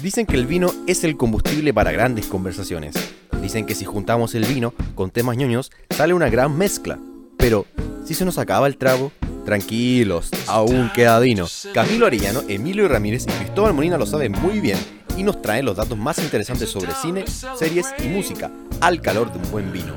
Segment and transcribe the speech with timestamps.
[0.00, 2.94] Dicen que el vino es el combustible para grandes conversaciones.
[3.40, 6.98] Dicen que si juntamos el vino con temas ñoños, sale una gran mezcla.
[7.38, 7.64] Pero,
[8.04, 9.10] si se nos acaba el trago,
[9.46, 11.46] tranquilos, aún queda vino.
[11.72, 14.78] Camilo Arellano, Emilio Ramírez y Cristóbal Molina lo saben muy bien
[15.16, 17.24] y nos traen los datos más interesantes sobre cine,
[17.58, 18.50] series y música,
[18.82, 19.94] al calor de un buen vino.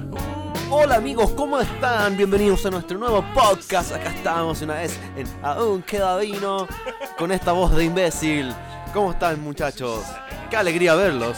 [0.71, 2.15] Hola amigos, ¿cómo están?
[2.15, 3.91] Bienvenidos a nuestro nuevo podcast.
[3.91, 6.67] Acá estamos una vez en Aún queda vino
[7.17, 8.53] con esta voz de imbécil.
[8.93, 10.03] ¿Cómo están muchachos?
[10.49, 11.37] Qué alegría verlos.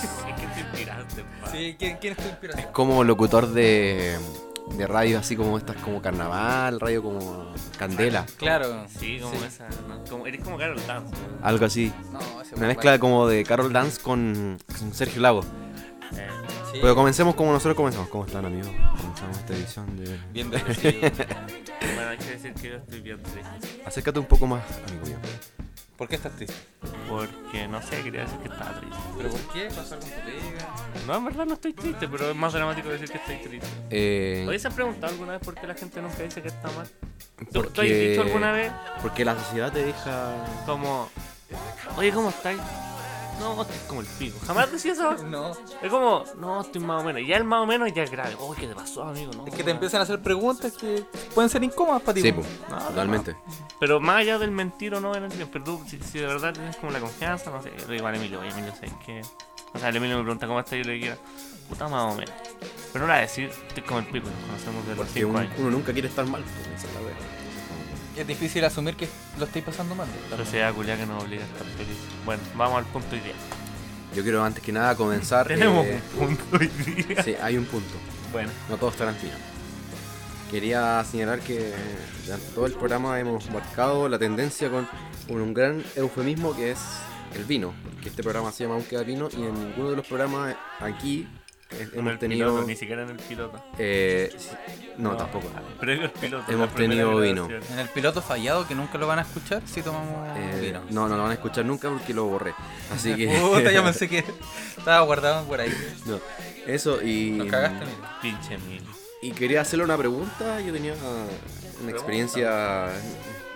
[1.52, 2.72] Sí, ¿quién, quién es tu inspiración?
[2.72, 4.18] Como locutor de,
[4.78, 8.86] de radio así como estas como carnaval, radio como candela, Claro.
[8.88, 9.68] Sí, como esa.
[9.88, 10.04] ¿no?
[10.10, 11.14] Como, eres como Carol Dance.
[11.42, 11.92] algo así.
[12.12, 15.42] No, ese Una mezcla como de Carol Dance con, con Sergio Lago.
[16.16, 16.28] Eh,
[16.72, 18.08] Sí, Pero comencemos como nosotros comenzamos.
[18.08, 18.70] ¿Cómo están amigos?
[19.02, 20.18] Comenzamos esta edición de...
[20.32, 21.02] Bien depresivo.
[21.96, 23.82] bueno, hay que decir que yo estoy bien triste.
[23.86, 25.18] Acércate un poco más, amigo mío.
[26.02, 26.56] ¿Por qué estás triste?
[27.08, 28.98] Porque no sé, quería decir que estaba triste.
[29.18, 29.66] ¿Pero por qué?
[29.66, 30.76] ¿Pasó algo con tu pega?
[31.06, 33.68] No, en verdad no estoy triste, pero es más dramático decir que estoy triste.
[33.92, 36.72] Eh, ¿Oye, se han preguntado alguna vez por qué la gente nunca dice que está
[36.72, 36.88] mal?
[36.88, 38.72] ¿Tú, porque, tú has dicho alguna vez
[39.04, 40.44] Porque la sociedad te deja...
[40.66, 41.08] como,
[41.98, 42.58] oye, ¿cómo estás?
[43.42, 44.38] No, estoy como el pico.
[44.46, 45.14] Jamás decía eso.
[45.26, 45.52] No.
[45.82, 47.22] Es como, no, estoy más o menos.
[47.22, 48.36] Y ya el más o menos ya es grave.
[48.40, 49.32] Uy, ¿qué te pasó, amigo?
[49.34, 52.22] No, Es que te empiezan a hacer preguntas que pueden ser incómodas para ti.
[52.22, 53.36] Sí, pues, No, totalmente.
[53.80, 55.12] Pero más allá del mentir o no
[55.52, 58.74] pero tú, si, si de verdad tienes como la confianza, no sé, Emilio, oye Emilio,
[58.74, 59.22] ¿sabes qué?
[59.74, 61.16] O sea, el Emilio me pregunta cómo está y yo le digo,
[61.70, 62.34] puta más o menos.
[62.92, 65.40] Pero no la decir, estoy como el pico, nos conocemos desde los Porque 5 uno,
[65.40, 65.54] años.
[65.58, 66.44] uno nunca quiere estar mal.
[66.44, 67.41] pues, esa es la wea.
[68.18, 69.08] Es difícil asumir que
[69.40, 70.08] lo estáis pasando mal.
[70.36, 71.98] Sociedad culia que nos obliga a estar felices.
[72.26, 73.34] Bueno, vamos al punto día.
[74.16, 75.48] Yo quiero antes que nada comenzar...
[75.48, 77.24] Tenemos eh, un punto hoy día.
[77.24, 77.94] Sí, hay un punto.
[78.34, 79.34] Bueno, No todo es Tarantino.
[80.50, 81.74] Quería señalar que
[82.26, 84.88] durante todo el programa hemos marcado la tendencia con,
[85.30, 86.80] un gran eufemismo que es
[87.36, 87.74] el vino.
[88.04, 91.26] Que este programa se llama Aún queda vino y en ninguno de los programas aquí
[91.80, 92.48] en hemos el tenido...
[92.50, 93.64] piloto, ni siquiera en el piloto.
[93.78, 94.36] eh,
[94.98, 95.48] no, tampoco.
[95.80, 96.52] Previo al piloto.
[96.52, 97.48] Hemos tenido vino.
[97.50, 100.82] En el piloto fallado, que nunca lo van a escuchar, si tomamos Eh, vino.
[100.90, 102.54] no, no lo van a escuchar nunca porque lo borré.
[102.94, 103.28] Así que...
[103.42, 104.24] Puta, yo pensé que
[104.78, 105.74] estaba guardado por ahí.
[106.06, 106.20] no,
[106.68, 107.32] eso y...
[107.32, 108.20] Nos cagaste, mira.
[108.22, 108.90] Pinche Emilio.
[109.24, 110.60] Y quería hacerle una pregunta.
[110.62, 110.94] Yo tenía
[111.82, 112.90] una experiencia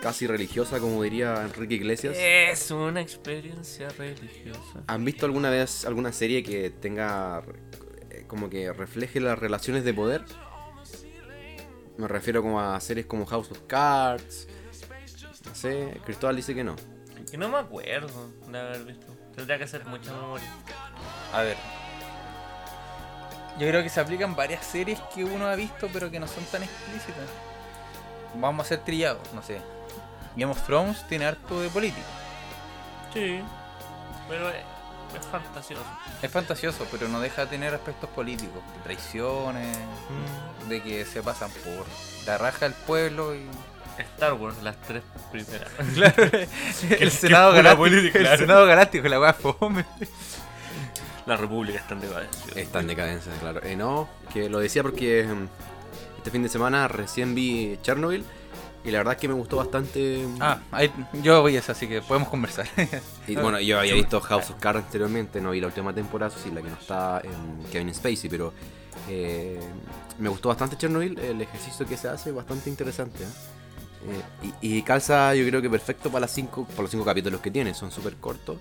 [0.01, 2.15] casi religiosa, como diría Enrique Iglesias.
[2.19, 4.83] Es una experiencia religiosa.
[4.85, 7.41] ¿Han visto alguna vez alguna serie que tenga
[8.35, 10.25] como que refleje las relaciones de poder?
[11.97, 14.47] Me refiero como a series como House of Cards.
[15.46, 16.75] No sé, Cristóbal dice que no.
[17.31, 19.07] Y no me acuerdo de haber visto.
[19.34, 20.47] Tendría que hacer mucha memoria.
[21.34, 21.56] A ver.
[23.57, 26.44] Yo creo que se aplican varias series que uno ha visto, pero que no son
[26.46, 27.29] tan explícitas.
[28.35, 29.62] Vamos a ser trillados, no sé.
[30.35, 32.06] Game of Thrones tiene harto de política.
[33.13, 33.40] Sí.
[34.28, 34.52] Pero
[35.13, 35.83] es, fantasioso.
[36.21, 39.77] Es fantasioso, pero no deja de tener aspectos políticos, de traiciones,
[40.69, 41.85] de que se pasan por
[42.25, 43.47] la raja del pueblo y.
[43.97, 45.69] Star Wars, las tres primeras.
[45.93, 46.23] Claro,
[46.99, 47.77] el Senado Galáctico.
[47.77, 48.38] política, el claro.
[48.38, 49.85] Senado Galáctico, la weá fome.
[51.25, 52.61] La República está en decadencia.
[52.61, 53.63] Está en decadencia, claro.
[53.63, 55.47] Eh, no, que lo decía porque mm,
[56.17, 58.25] este fin de semana recién vi Chernobyl
[58.85, 60.25] y la verdad es que me gustó bastante.
[60.40, 60.91] Ah, ahí,
[61.23, 62.68] yo voy a eso, así que podemos conversar.
[63.28, 66.51] Y bueno, yo había visto House of Cards anteriormente, no vi la última temporada, sí,
[66.51, 68.53] la que no está en Kevin Spacey, pero
[69.09, 69.59] eh,
[70.19, 73.23] me gustó bastante Chernobyl, el ejercicio que se hace es bastante interesante.
[73.23, 73.28] ¿eh?
[74.07, 77.41] Eh, y, y calza yo creo que perfecto para, las cinco, para los cinco capítulos
[77.41, 78.57] que tiene, son súper cortos,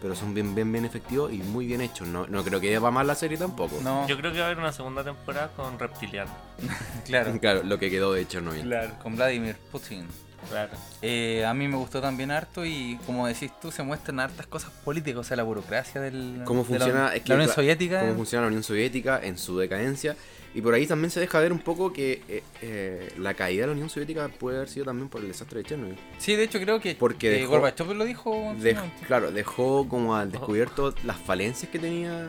[0.00, 2.08] pero son bien, bien, bien efectivos y muy bien hechos.
[2.08, 3.78] No, no creo que va mal la serie tampoco.
[3.82, 6.30] no, Yo creo que va a haber una segunda temporada con Reptiliano.
[7.04, 8.62] claro, Claro, lo que quedó de Chernobyl.
[8.62, 8.94] Claro.
[9.02, 10.06] con Vladimir Putin.
[10.48, 10.70] Claro.
[11.02, 14.70] Eh, a mí me gustó también harto y como decís tú, se muestran hartas cosas
[14.84, 18.00] políticas, o sea, la burocracia del, cómo de la- funciona, la, es que, Unión Soviética.
[18.00, 20.16] cómo funciona la Unión Soviética en su decadencia
[20.54, 23.66] y por ahí también se deja ver un poco que eh, eh, la caída de
[23.68, 25.96] la Unión Soviética puede haber sido también por el desastre de Chernobyl.
[26.18, 28.32] Sí, de hecho creo que Porque eh, dejó- Gorbachev lo dijo.
[28.60, 32.28] Dej- claro, dejó como al descubierto las falencias que tenía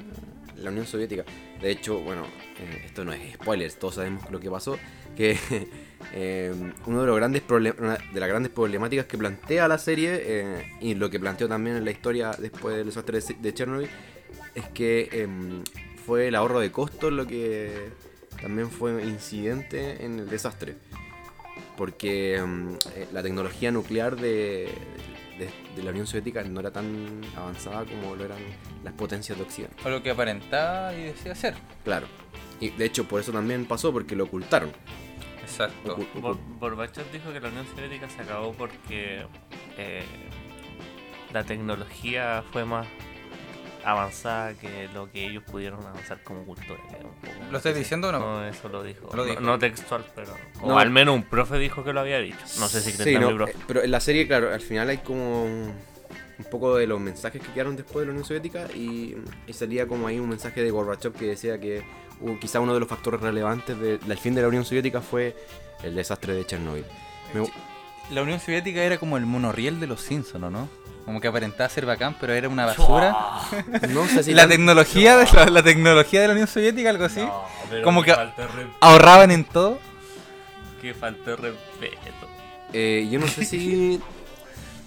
[0.57, 1.23] la Unión Soviética.
[1.61, 2.23] De hecho, bueno,
[2.59, 4.79] eh, esto no es spoilers, todos sabemos lo que pasó,
[5.15, 5.37] que
[6.13, 6.53] eh,
[6.85, 10.95] uno de los grandes una de las grandes problemáticas que plantea la serie eh, y
[10.95, 13.89] lo que planteó también en la historia después del desastre de, de Chernobyl
[14.55, 15.63] es que em,
[16.05, 17.91] fue el ahorro de costos lo que
[18.41, 20.75] también fue incidente en el desastre.
[21.77, 24.69] Porque em, eh, la tecnología nuclear de,
[25.45, 28.39] de- de la Unión Soviética no era tan avanzada como lo eran
[28.83, 29.75] las potencias de Occidente.
[29.85, 31.55] O lo que aparentaba y decía ser.
[31.83, 32.07] Claro.
[32.59, 34.71] Y de hecho por eso también pasó, porque lo ocultaron.
[35.41, 35.97] Exacto.
[35.97, 36.39] Ocu- Bor-
[37.11, 39.25] dijo que la Unión Soviética se acabó porque
[39.77, 40.03] eh,
[41.33, 42.87] la tecnología fue más
[43.85, 46.79] avanzada que lo que ellos pudieron avanzar como cultura.
[46.89, 48.19] que era un poco- ¿Lo estás diciendo o no?
[48.19, 49.07] No, eso lo dijo.
[49.13, 49.41] Lo No- dijo.
[49.41, 50.33] No, textual, pero.
[50.61, 50.79] O No.
[50.79, 52.37] al menos un profe dijo que lo había dicho.
[52.59, 53.51] No sé si Sí, no, mi profe.
[53.53, 55.73] eh, pero en la serie, claro, al final hay como un,
[56.49, 60.07] poco de los mensajes que quedaron después de la Unión Soviética y, y salía como
[60.07, 61.83] ahí un mensaje de Gorbachev que decía que
[62.19, 65.35] uh, quizá uno de los factores relevantes de- del fin de la Unión Soviética fue
[65.83, 66.83] el desastre de Chernobyl.
[67.35, 67.47] Me-
[68.13, 70.67] La Unión Soviética era como el monorriel de los Simpsons, ¿o ¿no?
[71.05, 73.15] Como que aparentaba ser bacán, pero era una basura.
[73.89, 77.05] no sé si la tan- tecnología de la, la tecnología de la Unión Soviética, algo
[77.05, 77.21] así.
[77.21, 77.43] No,
[77.83, 78.15] Como que-
[78.79, 79.79] Ahorraban en todo.
[80.81, 82.27] que falta de respeto.
[82.73, 83.99] eh, yo no sé si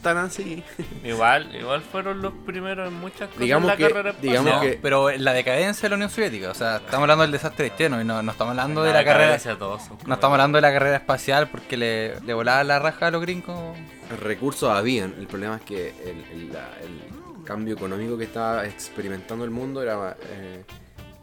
[0.05, 0.63] tan así.
[1.05, 4.31] Igual, igual fueron los primeros en muchas cosas Digamos en la que- carrera espacial.
[4.45, 7.23] digamos No, que- pero en la decadencia de la Unión Soviética, o sea, estamos hablando
[7.23, 10.57] del desastre de Chernobyl, no, no estamos hablando de la carrera, todos no estamos hablando
[10.59, 13.77] de la carrera espacial porque le, le volaba la raja a los gringos.
[14.23, 19.45] Recursos habían, el problema es que el, el- la- el cambio económico que estaba experimentando
[19.45, 20.65] el mundo era, eh,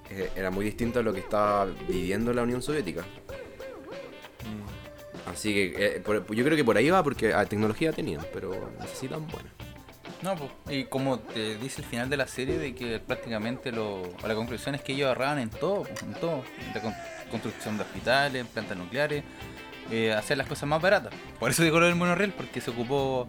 [0.10, 3.04] eh, era muy distinto a lo que estaba viviendo la Unión Soviética.
[5.32, 8.72] Así que eh, por- yo creo que por ahí va porque ah, tecnología tenían, pero
[8.80, 9.50] necesitan buena.
[10.22, 14.02] No, pues, y como te dice el final de la serie, de que prácticamente lo,
[14.02, 16.94] o la conclusión es que ellos ahorraban en todo, pues, en todo, en la con-
[17.32, 19.24] construcción de hospitales, plantas nucleares,
[19.90, 21.12] eh, hacer las cosas más baratas.
[21.40, 23.28] Por eso digo lo del monorriel, porque se ocupó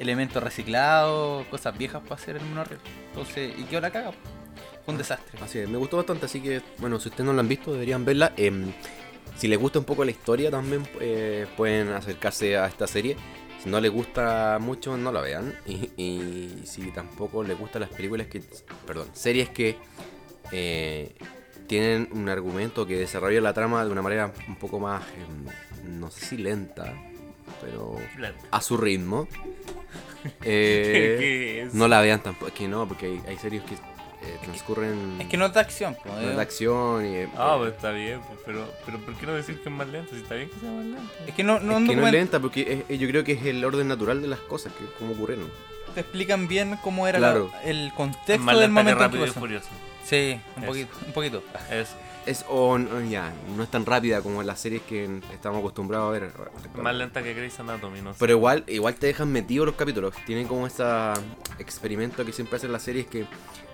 [0.00, 2.80] elementos reciclados, cosas viejas para hacer el monorriel.
[3.10, 4.74] Entonces, y quedó la caga, pues.
[4.84, 5.38] fue un desastre.
[5.44, 8.04] Así es, me gustó bastante, así que bueno, si ustedes no la han visto deberían
[8.04, 8.32] verla.
[8.36, 8.72] Em,
[9.42, 13.16] si les gusta un poco la historia también eh, pueden acercarse a esta serie.
[13.60, 15.52] Si no les gusta mucho, no la vean.
[15.66, 18.40] Y, y si tampoco les gustan las películas que,
[18.86, 19.78] perdón, series que
[20.52, 21.16] eh,
[21.66, 26.08] tienen un argumento que desarrolla la trama de una manera un poco más, em, no
[26.12, 26.94] sé si lenta,
[27.60, 27.96] pero
[28.52, 29.26] a su ritmo.
[30.44, 31.74] eh, ¿Qué es?
[31.74, 33.74] no la vean tampoco, es que no, porque hay, hay series que
[34.24, 36.30] eh, transcurren Es que no es de acción, pues, no eh.
[36.30, 39.32] es de acción y, eh, Ah, pues está bien, pues, pero, pero ¿por qué no
[39.34, 40.14] decir que es más lento?
[40.14, 41.12] Si está bien que sea más lento.
[41.26, 43.44] es que no, no, es que no es lenta porque es- yo creo que es
[43.46, 45.50] el orden natural de las cosas, que como ocurrieron.
[45.94, 47.50] te explican bien cómo era Claro.
[47.52, 49.68] la- el Es contexto del lenta que momento en que rápido y furioso.
[50.04, 50.72] Sí, un Eso.
[50.72, 51.42] poquito, un poquito.
[51.70, 55.58] Es Es o no, ya, no es tan rápida como en las series que estamos
[55.58, 56.30] acostumbrados a ver.
[56.80, 58.16] más lenta que Grey's Anatomy, no sé.
[58.20, 60.14] Pero igual, igual te dejan metidos los capítulos.
[60.24, 60.84] Tienen como ese
[61.58, 63.26] experimento que siempre hacen las series que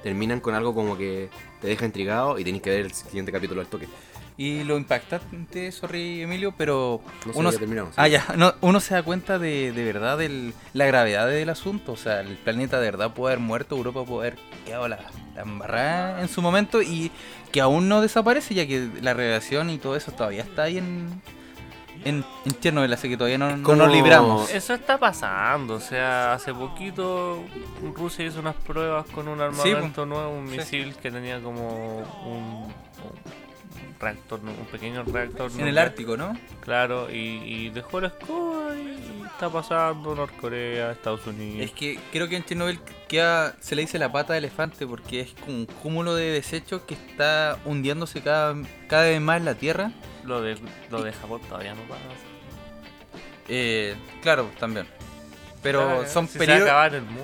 [0.02, 1.28] terminan con algo como que
[1.60, 3.86] te deja intrigado y tenés que ver el siguiente capítulo al toque.
[4.36, 7.94] Y lo impactante, sorry Emilio, pero No sé, uno, ya terminamos.
[7.96, 11.92] ah, ya, no, uno se da cuenta de, de verdad de la gravedad del asunto.
[11.92, 15.00] O sea, el planeta de verdad puede haber muerto, Europa puede haber quedado la,
[15.34, 17.10] la embarrada en su momento y
[17.52, 21.22] que aún no desaparece, ya que la radiación y todo eso todavía está ahí en,
[22.04, 24.50] en, en Chernobyl, así que todavía no, no nos libramos.
[24.52, 27.42] Eso está pasando, o sea, hace poquito
[27.94, 30.58] Rusia hizo unas pruebas con un armamento nuevo, un Sí.
[30.58, 32.74] misil que tenía como un, un
[34.00, 35.50] reactor, un pequeño reactor.
[35.58, 36.36] En el Ártico, ¿no?
[36.60, 38.67] Claro, y, y dejó la escoba
[39.38, 41.64] está pasando Norcorea, Estados Unidos.
[41.64, 45.20] Es que creo que en Chernobyl queda, se le dice la pata de elefante porque
[45.20, 48.56] es como un cúmulo de desechos que está hundiéndose cada,
[48.88, 49.92] cada vez más en la Tierra.
[50.24, 50.58] Lo de,
[50.90, 52.02] lo de Japón todavía no pasa.
[53.48, 54.86] Eh, claro, también.
[55.62, 56.68] Pero Claro, son si peligros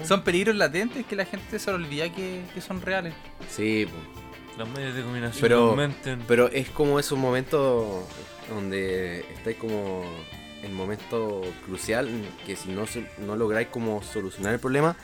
[0.07, 3.13] son peligros latentes que la gente se le olvida que, que son reales.
[3.51, 3.87] Sí.
[4.57, 5.77] Los medios de comunicación Pero-
[6.29, 8.05] pero es como esos momentos
[8.49, 10.05] donde estáis como
[10.65, 12.09] en momento crucial
[12.47, 12.85] que si no,
[13.19, 14.97] no lográis como solucionar el problema,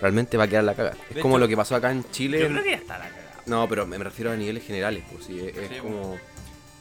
[0.00, 0.94] realmente va a quedar la caga.
[1.14, 2.40] Es como lo que pasó acá en Chile.
[2.40, 3.42] Yo creo que ya está la cagada.
[3.46, 6.18] No, pero me refiero a niveles generales, pues sí, es, Sí, como...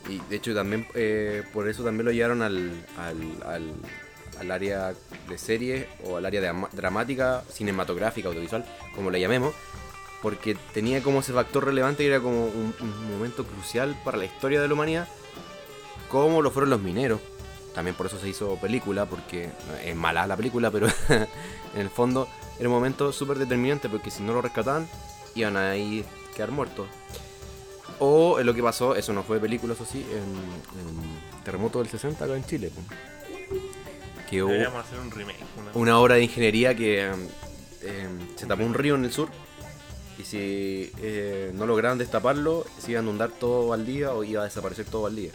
[0.09, 3.73] Y de hecho también, eh, por eso también lo llevaron al, al, al,
[4.39, 4.93] al área
[5.27, 9.53] de serie o al área de dramática, cinematográfica, audiovisual, como le llamemos,
[10.21, 14.23] porque tenía como ese factor relevante y era como un, un momento crucial para la
[14.25, 15.07] historia de la humanidad,
[16.09, 17.19] como lo fueron los mineros.
[17.77, 19.51] También por eso se hizo película, porque
[19.85, 21.27] es mala la película, pero en
[21.79, 24.89] el fondo era un momento súper determinante, porque si no lo rescataban,
[25.35, 26.03] iban a ahí
[26.35, 26.87] quedar muertos.
[27.99, 31.87] O eh, lo que pasó, eso no fue película, eso sí, en, en Terremoto del
[31.87, 32.71] 60 acá en Chile.
[34.27, 35.37] Que hubo hacer un remake.
[35.55, 37.27] una- una obra de ingeniería que em,
[37.83, 39.29] em, se tapó un río en el sur
[40.17, 44.41] y si eh, no lograban destaparlo, se iba a inundar todo al día o iba
[44.41, 45.29] a desaparecer todo al día.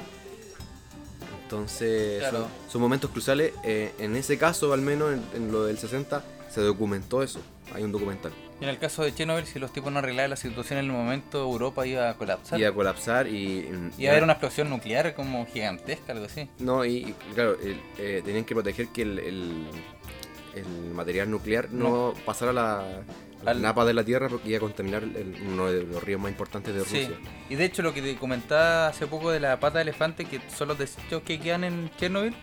[1.56, 2.38] Entonces, Claro.
[2.38, 3.52] son, son momentos cruciales.
[3.62, 7.40] eh, en ese caso, al menos en, en lo del 60, se documentó eso.
[7.75, 8.32] Hay un documental.
[8.61, 10.92] Y en el caso de Chernobyl, si los tipos no arreglaban la situación en el
[10.92, 12.59] momento, Europa iba a colapsar.
[12.61, 13.68] Iba a colapsar y.
[13.99, 16.49] Iba a haber una explosión nuclear como gigantesca, algo así.
[16.59, 19.52] No, y, y claro, el- eh, tenían que proteger que el, el,
[20.54, 22.85] el material nuclear no, pasara a la,
[23.44, 26.21] las Al- napas de la Tierra porque iba a contaminar el- uno de los ríos
[26.21, 27.18] más importantes de Sí, Rusia.
[27.49, 30.40] y de hecho lo que te comentaba hace poco de la pata de elefante, que
[30.54, 32.35] son los desechos que quedan en Chernobyl,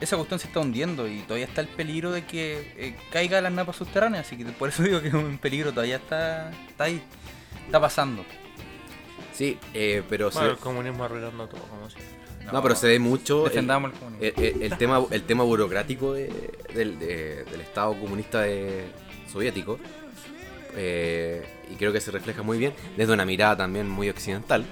[0.00, 3.52] esa cuestión se está hundiendo y todavía está el peligro de que eh, caiga las
[3.52, 7.00] napas subterráneas, así que por eso digo que es un peligro todavía está, está ahí,
[7.66, 8.24] está pasando.
[9.32, 12.12] Sí, eh, pero se- Bueno, el comunismo arruinando todo, como siempre.
[12.50, 17.44] No, pero se ve mucho el, Defendamos el tema, el tema burocrático de- del, de-
[17.44, 18.86] del Estado comunista de-
[19.30, 19.78] soviético.
[20.74, 24.64] eh, y creo que se refleja muy bien desde una mirada también muy occidental.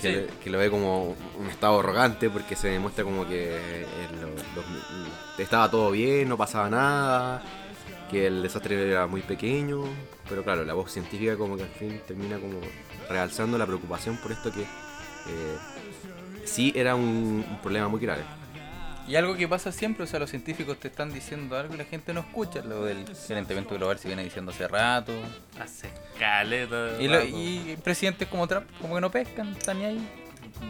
[0.00, 0.08] Que, Sí.
[0.14, 3.86] le- que lo ve como un estado arrogante porque se demuestra como que eh,
[4.22, 7.42] lo- estaba todo bien, no pasaba nada,
[8.08, 9.82] que el desastre era muy pequeño,
[10.28, 12.60] pero claro, la voz científica como que al fin termina como
[13.10, 15.56] realzando la preocupación por esto que eh,
[16.48, 18.22] sí era un, un problema muy grave.
[19.06, 21.84] Y algo que pasa siempre, o sea, los científicos te están diciendo algo y la
[21.84, 25.14] gente no escucha, lo del calentamiento global se viene diciendo hace rato.
[25.58, 25.88] Hace
[26.18, 26.90] caleta.
[27.00, 30.08] Y, lo- y presidentes como Trump, como que no pescan, están ni ahí.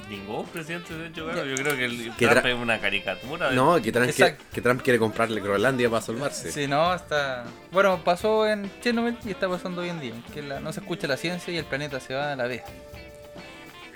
[0.09, 3.51] Ningún presidente, de hecho, yo creo que el Que Trump tra- es una caricatura.
[3.51, 6.53] de- No, que Trump, quiere, que Trump quiere comprarle Groenlandia para salvarse.
[6.53, 7.45] Sí, no, está.
[7.73, 10.13] Bueno, pasó en Chernobyl y está pasando hoy en día.
[10.33, 12.63] Que la- no se escucha la ciencia y el planeta se va a la vez.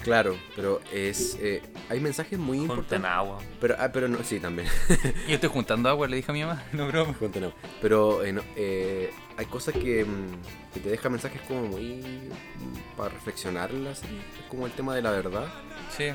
[0.02, 3.10] Claro, pero es eh, hay mensajes muy Junten importantes.
[3.10, 3.38] agua.
[3.60, 4.68] Pero, ah, pero no, sí, también.
[5.28, 7.14] Yo estoy juntando agua, le dije a mi mamá, no broma.
[7.14, 7.56] Junten agua.
[7.80, 12.96] Pero eh, no, eh, hay cosas que, mm, que te dejan mensajes como muy mm,
[12.96, 14.02] para reflexionarlas.
[14.02, 15.46] Es como el tema de la verdad.
[15.96, 16.06] Sí.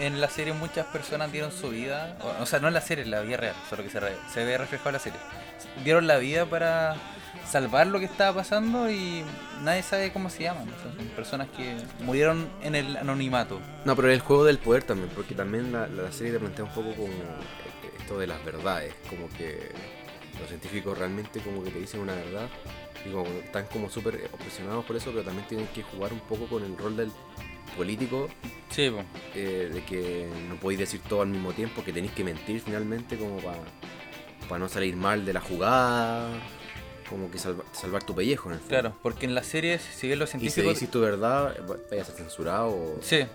[0.00, 3.04] En la serie muchas personas dieron su vida, o, o sea, no en la serie,
[3.04, 5.18] en la vida real, solo que se, re- se ve reflejado en la serie.
[5.84, 6.96] Dieron la vida para
[7.46, 9.22] salvar lo que estaba pasando y
[9.62, 10.68] nadie sabe cómo se llaman.
[10.68, 13.60] o sea, son personas que murieron en el anonimato.
[13.84, 16.72] No, pero el juego del poder también, porque también la, la serie te plantea un
[16.72, 19.72] poco como eh, esto de las verdades, como que
[20.38, 22.48] los científicos realmente como que te dicen una verdad
[23.04, 26.46] y como están como súper obsesionados por eso, pero también tienen que jugar un poco
[26.46, 27.10] con el rol del
[27.76, 28.28] político,
[28.70, 28.90] Sí,
[29.34, 33.16] eh, de que no podéis decir todo al mismo tiempo, que tenéis que mentir finalmente
[33.16, 33.38] como
[34.48, 36.28] para no salir mal de la jugada,
[37.08, 38.70] como que salva- salvar tu pellejo en el fondo.
[38.70, 40.74] claro, porque en las series, si bien los Y si científicos...
[40.74, 41.56] decís tu verdad,
[41.90, 43.26] vaya a ser censurado o, Sí,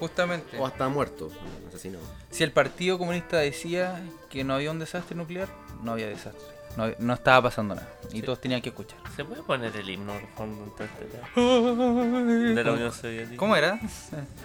[0.00, 0.58] justamente.
[0.58, 1.30] o hasta muerto,
[1.68, 2.04] asesinado.
[2.30, 5.48] Si el Partido Comunista decía que no había un desastre nuclear,
[5.82, 6.42] no había desastre.
[6.76, 7.88] No, no estaba pasando nada.
[8.10, 8.22] Y Sí.
[8.22, 8.98] todos tenían que escuchar.
[9.16, 11.06] ¿Se puede poner el himno de fondo en todo este
[12.54, 13.36] de la Unión Soviética?
[13.38, 13.80] ¿Cómo era?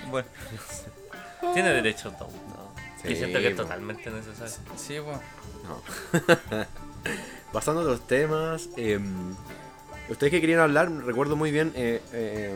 [0.09, 0.27] Bueno,
[1.53, 2.29] Tiene derecho a todo.
[2.29, 2.71] ¿no?
[3.01, 4.53] Sí, y siento que es totalmente necesario.
[4.77, 5.17] sí, pues.
[5.67, 5.81] No.
[7.53, 8.99] Pasando a los temas, eh,
[10.09, 12.55] ustedes que querían hablar, recuerdo muy bien, eh, eh,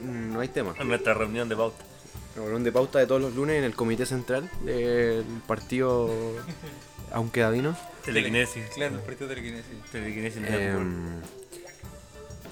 [0.00, 0.74] no hay tema.
[0.78, 1.84] En nuestra reunión de pauta.
[2.36, 6.10] Reunión de pauta de todos los lunes en el comité central del partido
[7.12, 7.76] Aunque Davino.
[8.04, 8.64] Telequinesis.
[8.74, 9.72] Claro, el partido de telequinesis.
[9.92, 11.24] Telequinesis Eh, Network.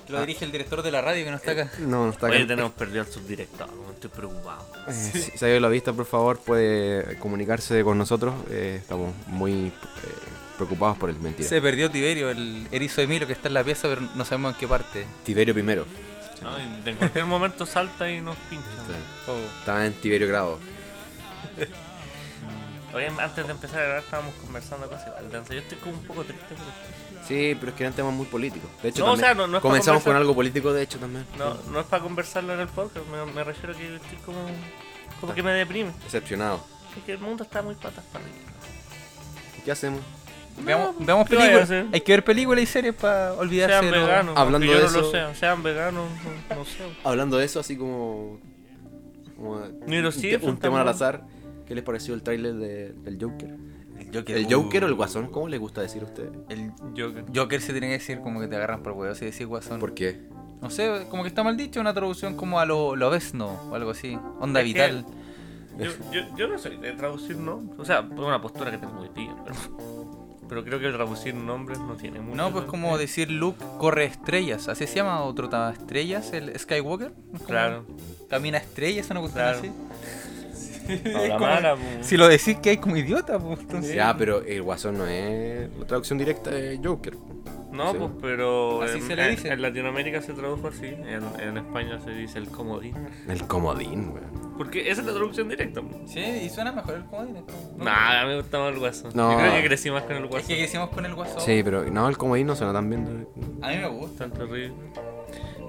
[0.09, 1.71] Lo dirige el director de la radio que no está acá.
[1.81, 2.37] no, no está acá.
[2.37, 4.67] Hoy tenemos perdido al subdirector, estoy preocupado.
[4.87, 8.35] Eh, Si se ha ido la vista, por favor, puede comunicarse con nosotros.
[8.51, 9.73] Eh, estamos muy eh,
[10.66, 11.49] preocupados por el mentira.
[11.49, 14.61] Se perdió Tiberio, el erizo Emilio que está en la pieza, pero no sabemos en
[14.61, 15.07] qué parte.
[15.25, 15.87] Tiberio primero.
[16.42, 16.59] ¿no?
[16.59, 18.66] En cualquier momento salta y nos pincha.
[19.28, 19.37] Oh.
[19.61, 20.59] Estaba en Tiberio Grado.
[22.95, 25.09] Oye, antes de empezar a grabar estábamos conversando cosas.
[25.49, 27.26] Yo estoy como un poco triste por esto.
[27.26, 28.69] Sí, pero es que eran temas muy políticos.
[28.83, 30.83] De hecho, No, o también sea, no- no es para comenzamos con algo político, de
[30.83, 31.25] hecho, también.
[31.38, 34.40] No, no es para conversarlo en el podcast, me, me refiero a que estoy como,
[35.21, 35.92] como que me deprime.
[36.04, 36.64] Decepcionado.
[36.97, 38.38] Es que el mundo está muy patas para arriba.
[39.64, 40.00] ¿Qué hacemos?
[40.65, 41.95] Veamos, No, veamos ¿qué vaya a películas.
[41.95, 45.11] Hay que ver películas y series para olvidarse Sean veganos, Hablando de no lo eso-
[45.11, 46.09] sea, sean veganos,
[46.51, 46.79] no, no sé.
[47.05, 48.39] Hablando de eso, así como.
[49.37, 51.25] como Ni los un, un tema al azar.
[51.67, 53.57] ¿Qué les pareció el tráiler de- del Joker?
[53.99, 55.29] El Joker, ¿El uh, Joker o el Guasón?
[55.29, 56.31] ¿Cómo les gusta decir a ustedes?
[56.49, 57.25] El Joker.
[57.35, 59.81] Joker se tiene que decir como que te agarran por huevo, si decir guasón.
[59.81, 60.21] ¿Por qué?
[60.61, 63.75] No sé, como que está mal dicho, una traducción como a lo, lo obesno o
[63.75, 64.19] algo así.
[64.39, 65.07] Onda Es vital.
[65.79, 67.81] Yo, yo, yo no soy de traducir nombres.
[67.81, 69.57] O sea, es una postura que tengo muy pilla, pero,
[70.53, 72.37] pero creo que traducir nombres no tiene mucho.
[72.37, 77.13] No, pues como decir Luke corre estrellas, así se llama, o trota estrellas, el Skywalker.
[77.47, 77.87] Claro.
[78.29, 79.59] Camina estrellas, una cuestión Claro.
[79.59, 79.71] así.
[81.13, 82.07] Como- mala, pues.
[82.07, 83.95] Si lo decís que hay como idiota, pues entonces.
[83.95, 87.15] Ya, pero el Guasón no es la traducción directa de Joker.
[87.73, 87.99] No, Sí.
[87.99, 89.47] pues, pero Así en, se le dice.
[89.49, 92.95] en- en Latinoamérica se tradujo así, en, en España se dice el comodín.
[93.29, 94.52] El comodín, weón.
[94.59, 95.81] Porque esa es la traducción directa.
[96.07, 97.37] Sí, y suena mejor el comodín.
[97.37, 97.85] es como- no.
[97.85, 99.11] Nah, a mí me gusta más el guasón.
[99.14, 99.33] No.
[99.33, 100.49] Yo creo que crecí más con el Es guasón.
[100.49, 101.41] que crecimos con el guasón.
[101.41, 103.26] Sí, pero no, el comodín no suena tan bien.
[103.62, 104.29] A mí me gusta.
[104.29, 104.73] Tan terrible.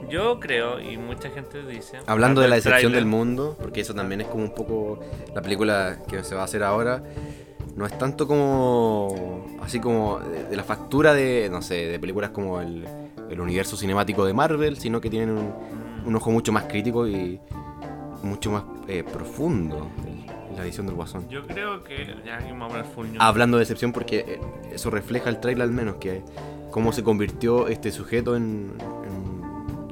[0.10, 1.98] Yo creo, y mucha gente dice.
[2.06, 5.00] Hablando de la decepción del mundo, porque eso también es como un poco
[5.34, 7.02] la película que se va a hacer ahora.
[7.76, 9.46] No es tanto como.
[9.62, 12.86] así como de, de la factura de, no sé, de películas como el,
[13.30, 15.54] el universo cinemático de Marvel, sino que tienen un,
[16.06, 17.40] un ojo mucho más crítico y
[18.22, 20.24] mucho más eh, profundo en,
[20.56, 21.28] la visión del Guasón.
[21.30, 22.16] Yo creo que.
[22.24, 22.40] Ya.
[23.18, 24.40] Hablando de decepción, porque eh,
[24.72, 26.22] eso refleja el trailer al menos, que
[26.70, 28.72] cómo se convirtió este sujeto en,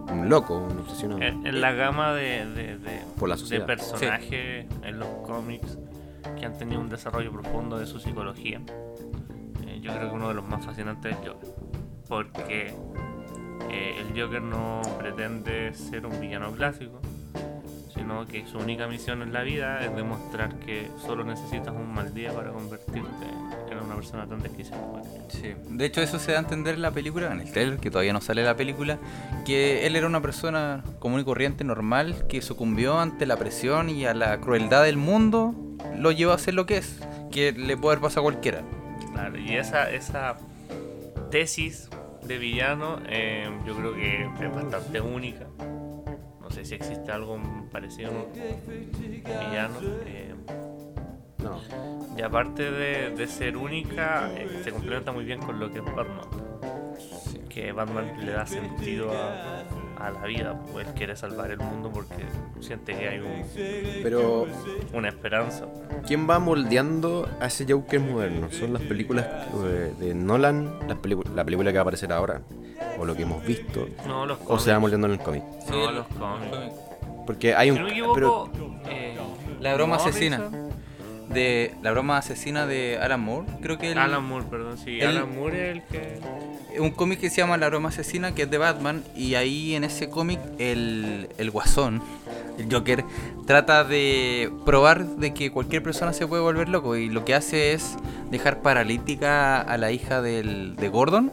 [0.07, 1.19] en un loco, un obsesionado.
[1.19, 5.79] En, en la gama de, de, de, Por la de personajes en los cómics
[6.39, 8.61] que han tenido un desarrollo profundo de su psicología.
[9.67, 11.49] eh, yo creo que uno de los más fascinantes es Joker.
[12.07, 12.73] Porque
[13.69, 16.99] eh, el Joker no pretende ser un villano clásico,
[17.93, 22.13] sino que su única misión en la vida es demostrar que solo necesitas un mal
[22.13, 23.25] día para convertirte
[23.69, 24.81] en una persona tan desquiciada.
[25.29, 25.53] Sí.
[25.69, 28.11] De hecho, eso se da a entender en la película, en el trailer, que todavía
[28.11, 28.97] no sale la película,
[29.45, 34.05] que él era una persona común y corriente, normal, que sucumbió ante la presión y
[34.05, 35.55] a la crueldad del mundo,
[35.97, 36.99] lo llevó a ser lo que es,
[37.31, 38.61] que le puede haber pasado a cualquiera.
[39.13, 40.37] Claro, y esa, esa
[41.29, 41.89] tesis
[42.23, 45.45] de villano eh, yo creo que es bastante única.
[46.39, 47.39] No sé si existe algo
[47.71, 48.25] parecido a un
[49.23, 49.79] villano.
[50.05, 50.35] eh,
[51.39, 51.59] No.
[52.17, 55.85] y aparte de, de ser única, eh, se complementa muy bien con lo que es
[55.85, 56.27] Batman.
[57.49, 59.63] Que Batman le da sentido a,
[60.07, 62.23] a la vida, pues él quiere salvar el mundo porque
[62.59, 63.43] siente que hay un-
[64.03, 64.47] Pero,
[64.93, 65.65] una esperanza.
[66.05, 68.49] ¿quién va moldeando a ese Joker moderno?
[68.51, 69.25] ¿Son las películas
[69.65, 70.97] eh, de Nolan, las
[71.35, 72.41] la película que va a aparecer ahora?
[72.99, 73.87] ¿O lo que hemos visto?
[74.07, 74.81] No, los ¿O se va cómics.
[74.81, 75.43] moldeando en el cómic?
[75.69, 76.75] No, los cómics.
[77.25, 77.81] Porque hay Si un...
[77.81, 79.17] no me pero- equivoco, eh,
[79.59, 80.49] La broma asesina.
[81.33, 84.99] De la broma asesina de Alan Moore, creo que el- Alan Moore, perdón, sí.
[84.99, 86.79] el- Alan Moore es el que.
[86.79, 89.83] un cómic que se llama La broma asesina, que es de Batman, y ahí en
[89.83, 92.01] ese cómic el, el guasón,
[92.57, 93.03] el Joker,
[93.45, 97.73] trata de probar de que cualquier persona se puede volver loco, y lo que hace
[97.73, 97.95] es
[98.29, 101.31] dejar paralítica a la hija del, de Gordon,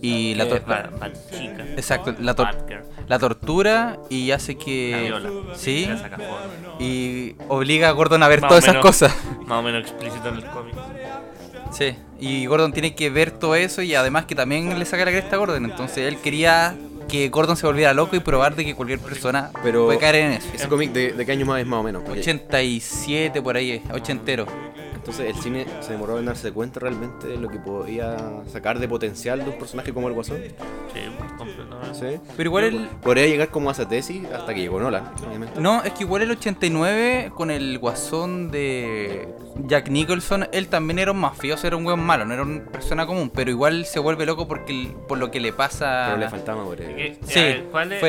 [0.00, 1.64] y la, Eh, tor- Bat- Batchica.
[1.76, 5.02] Exacto, la, tor- la tortura y hace La que...
[5.06, 5.30] viola.
[5.54, 6.32] Sí, La saca fuera.
[6.78, 8.86] y obliga a Gordon a ver Más todas esas menos.
[8.86, 9.16] cosas.
[9.46, 10.74] Más o menos explícito en el cómic.
[11.72, 15.10] Sí, y Gordon tiene que ver todo eso y además que también le saca la
[15.10, 15.64] cresta a Gordon.
[15.66, 16.74] Entonces él quería
[17.08, 20.32] que Gordon se volviera loco y probar de que cualquier persona Pero- puede caer en
[20.32, 20.48] eso.
[20.54, 22.02] ¿Ese cómic de, de qué año más es más o menos?
[22.04, 24.46] Porque- 87 por ahí, ochentero.
[25.08, 28.14] Entonces el cine se demoró en darse cuenta realmente de lo que podía
[28.52, 30.36] sacar de potencial de un personaje como el Guasón.
[30.92, 31.00] Sí,
[31.38, 31.94] completamente.
[31.94, 32.20] ¿Sí?
[32.36, 32.88] Pero igual el...
[33.02, 35.58] Podría llegar como a esa tesis hasta que llegó Nolan, obviamente.
[35.60, 39.28] No, es que igual el 89 con el guasón de
[39.66, 43.06] Jack Nicholson, él también era un mafioso, era un weón malo, no era una persona
[43.06, 46.04] común, pero igual se vuelve loco porque por lo que le pasa...
[46.08, 46.88] Pero le faltaba madurez.
[46.94, 48.00] ¿Qué- Sí, eh, ¿Cuál es?
[48.00, 48.08] fue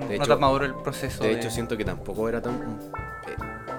[0.00, 1.22] De no hecho- tan maduro el proceso.
[1.22, 2.80] De hecho, siento que tampoco era tan.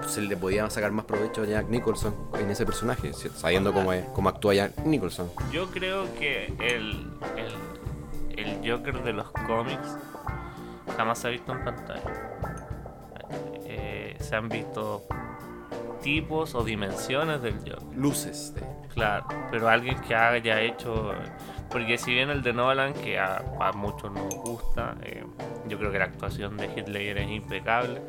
[0.06, 4.04] Se le podía sacar más provecho a Jack Nicholson en ese personaje, sabiendo cómo, es,
[4.14, 5.30] cómo actúa Jack Nicholson.
[5.52, 9.96] Yo creo que el, el, el Joker de los cómics
[10.96, 12.02] jamás se ha visto en pantalla.
[13.64, 15.02] Eh, se han visto
[16.02, 17.96] tipos o dimensiones del Joker.
[17.96, 18.54] Luces.
[18.54, 18.62] de-
[18.94, 21.12] Claro, pero alguien que haya hecho.
[21.70, 25.22] Porque si bien el de Nolan, que a, a muchos nos gusta, eh,
[25.68, 28.00] yo creo que la actuación de Hitler es impecable.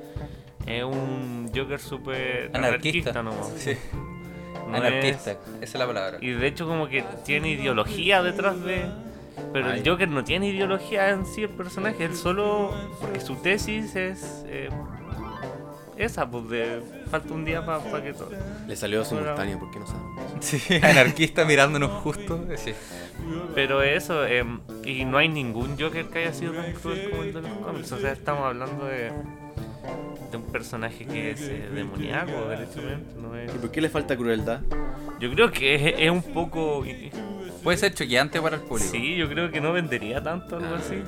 [0.67, 3.12] Es un Joker súper Anarquista.
[3.12, 3.34] anarquista, ¿no?
[3.58, 3.71] Sí.
[4.69, 6.17] No Anarquista, es- esa es la palabra.
[6.21, 8.86] y de hecho, como que tiene ideología detrás de.
[9.53, 9.80] Pero Ay.
[9.80, 12.73] el Joker no tiene ideología en sí el personaje, él solo.
[12.99, 14.43] Porque su tesis es.
[14.47, 14.69] eh,
[15.97, 16.82] esa, pues de.
[17.10, 18.30] Falta un día para que todo.
[18.67, 19.99] Le salió simultáneo, ¿por qué no sabe?
[20.41, 22.43] Sí, anarquista mirándonos justo.
[22.58, 22.73] Sí.
[23.56, 27.34] Pero eso, em, y no hay ningún Joker que haya sido tan cruel como el
[27.34, 27.91] de los cómics.
[27.93, 29.12] O sea, estamos hablando de,
[30.32, 33.13] de un personaje que es eh, demoníaco, derechamente.
[33.21, 33.54] No es...
[33.54, 34.62] ¿Y por qué le falta crueldad?
[35.19, 36.84] Yo creo que es, es un poco.
[37.63, 38.89] Puede ser choqueante para el público.
[38.91, 41.02] Sí, yo creo que no vendería tanto algo así.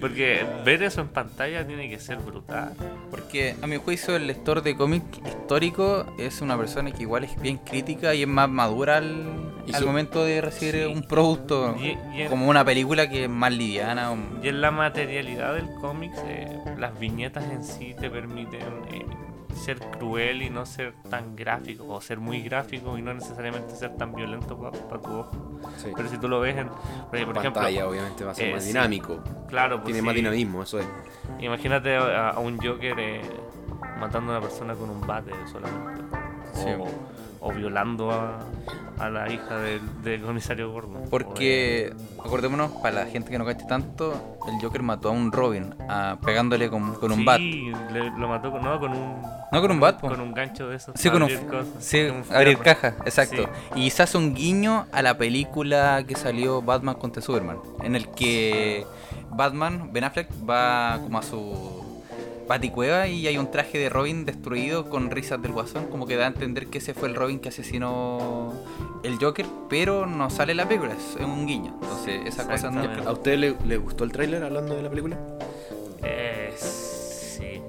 [0.00, 2.72] Porque ver eso en pantalla tiene que ser brutal.
[3.10, 7.40] Porque a mi juicio el lector de cómic histórico es una persona que igual es
[7.42, 10.84] bien crítica y es más madura al, al su- momento de recibir Sí.
[10.84, 14.12] un producto Y- y en- como una película que es más liviana.
[14.12, 19.06] o- Y en la materialidad del cómic, eh, las viñetas en sí te permiten eh,
[19.54, 23.96] ser cruel y no ser tan gráfico, o ser muy gráfico y no necesariamente ser
[23.96, 25.60] tan violento para tu ojo.
[25.76, 25.90] Sí.
[25.94, 26.68] Pero si tú lo ves en,
[27.10, 29.22] porque, por pantalla, ejemplo, obviamente, va a ser eh, más dinámico.
[29.48, 30.86] claro, pues Tiene más dinamismo, eso es.
[31.40, 33.20] Imagínate a, a un Joker eh,
[33.98, 36.02] matando a una persona con un bate solamente.
[36.54, 36.68] Sí.
[36.78, 36.86] O,
[37.40, 38.38] o violando a,
[38.98, 41.04] a la hija del, del comisario Gordon.
[41.10, 45.74] Porque, acordémonos, para la gente que no cache tanto, el Joker mató a un Robin
[45.88, 47.40] ah, pegándole con, con un sí, bat.
[47.40, 49.22] le- lo mató con, no, con un.
[49.52, 50.00] No con un bat.
[50.00, 50.94] Con un gancho de esos.
[50.98, 53.48] Sí, con un, abrir cosas, sí, con un abrir caja, exacto.
[53.74, 53.80] Sí.
[53.80, 58.08] Y se hace un guiño a la película que salió Batman contra Superman, en el
[58.10, 58.86] que
[59.30, 61.79] Batman, Ben Affleck, va como a su
[62.50, 66.24] baticueva y hay un traje de Robin destruido con risas del guasón, como que da
[66.24, 68.52] a entender que ese fue el Robin que asesinó
[69.04, 71.78] el Joker, pero no sale en la película, es un guiño.
[71.80, 72.82] Entonces, esa cosa no...
[73.08, 75.16] ¿A usted le, le gustó el tráiler hablando de la película?
[76.02, 77.62] Eh, sí.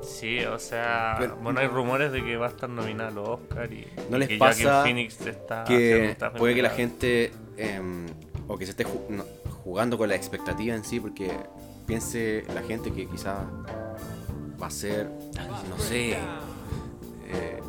[0.00, 3.28] Sí, o sea, Pero- bueno, hay rumores de que va a estar nominado a los
[3.40, 6.70] Oscar y, ¿No y les que pasa Joaquin Phoenix está haciendo que puede que la
[6.70, 8.06] gente em,
[8.46, 9.24] o que se esté ju- no,
[9.64, 11.32] jugando con la expectativa en sí porque
[11.86, 13.44] piense la gente que quizá
[14.60, 15.10] va a ser
[15.68, 16.12] no sé
[17.26, 17.60] eh,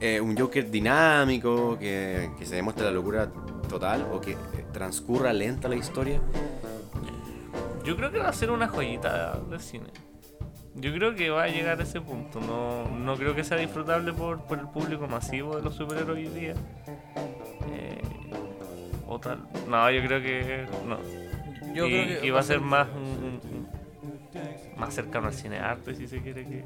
[0.00, 3.30] eh, un Joker dinámico que, que se demuestre la locura
[3.68, 4.36] total o que eh,
[4.72, 6.20] transcurra lenta la historia
[7.84, 9.86] Yo creo que va a ser una joyita de cine.
[10.74, 12.40] Yo creo que va a llegar a ese punto.
[12.40, 16.34] No, no creo que sea disfrutable por, por el público masivo de los superhéroes hoy
[16.38, 16.54] día.
[17.72, 18.00] Eh,
[19.08, 19.48] o tal.
[19.68, 20.98] No, yo creo que no.
[21.74, 23.68] Yo y, creo que y va a ser más un- un- un-
[24.78, 26.64] más cercano al cine arte si se quiere que.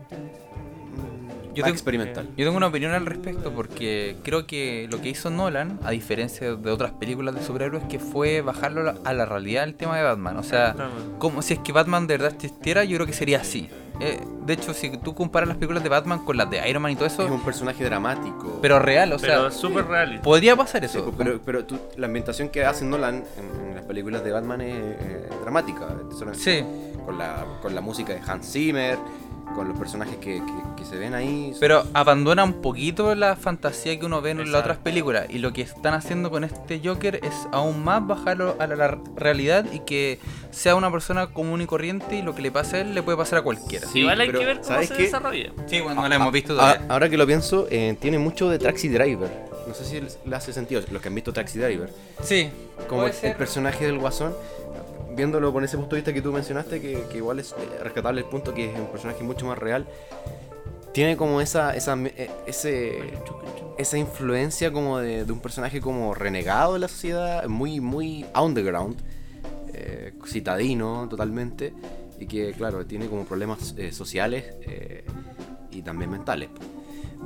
[1.54, 5.10] Yo más tengo- experimental Yo tengo una opinión al respecto porque creo que lo que
[5.10, 9.64] hizo Nolan, a diferencia de otras películas de superhéroes, que fue bajarlo a la- realidad
[9.64, 10.38] el tema de Batman.
[10.38, 10.74] O sea,
[11.18, 13.68] como si es que Batman de verdad existiera, yo creo que sería así.
[14.00, 16.92] Eh, de hecho, si tú comparas las películas de Batman con las de Iron Man
[16.92, 20.22] y todo es eso, un personaje dramático pero real, o Pero sea, es súper realista.
[20.22, 21.04] podría pasar Sí, eso.
[21.04, 24.62] pues, pero, pero tú- la ambientación que hace Nolan en, en las películas de Batman
[24.62, 25.86] es eh, dramática.
[26.32, 26.64] Sí,
[27.04, 28.96] Con la, con la música de Hans Zimmer,
[29.54, 31.52] con los personajes que, que- que se ven ahí.
[31.60, 34.64] pero abandona un poquito la fantasía que uno ve en las Exacto.
[34.70, 35.26] otras películas.
[35.28, 38.98] Y lo que están haciendo con este Joker es aún más bajarlo a la, la
[39.16, 40.18] realidad y que
[40.50, 43.16] sea una persona común y corriente y lo que le pase a él le puede
[43.18, 43.86] pasar a cualquiera.
[43.86, 45.02] Sí, Igual hay pero que ver cómo ¿sabes se qué?
[45.04, 45.52] desarrolla.
[45.66, 46.86] Sí, bueno, no la hemos visto Ah, todavía.
[46.88, 49.30] ahora que lo pienso, eh, tiene mucho de Taxi Driver.
[49.68, 51.88] No sé si le hace sentido, los que han visto Taxi Driver.
[52.22, 52.50] Sí,
[52.88, 54.34] Como el, el personaje del Guasón,
[55.14, 58.20] viéndolo con ese punto de vista que tú mencionaste, que, que igual es eh, rescatable
[58.20, 59.86] el punto que es un personaje mucho más real.
[60.92, 63.14] Tiene como esa, esa eh, ese,
[63.78, 68.96] esa influencia como de, de un personaje como renegado de la sociedad, muy, muy underground,
[69.72, 71.72] eh, citadino totalmente,
[72.18, 75.04] y que claro, tiene como problemas eh, sociales eh,
[75.70, 76.50] y también mentales.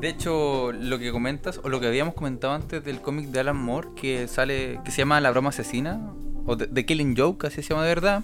[0.00, 3.56] De hecho, lo que comentas, o lo que habíamos comentado antes del cómic de Alan
[3.56, 6.12] Moore, que sale, que se llama La broma asesina,
[6.46, 8.22] o The, The Killing Joke, así se llama de verdad.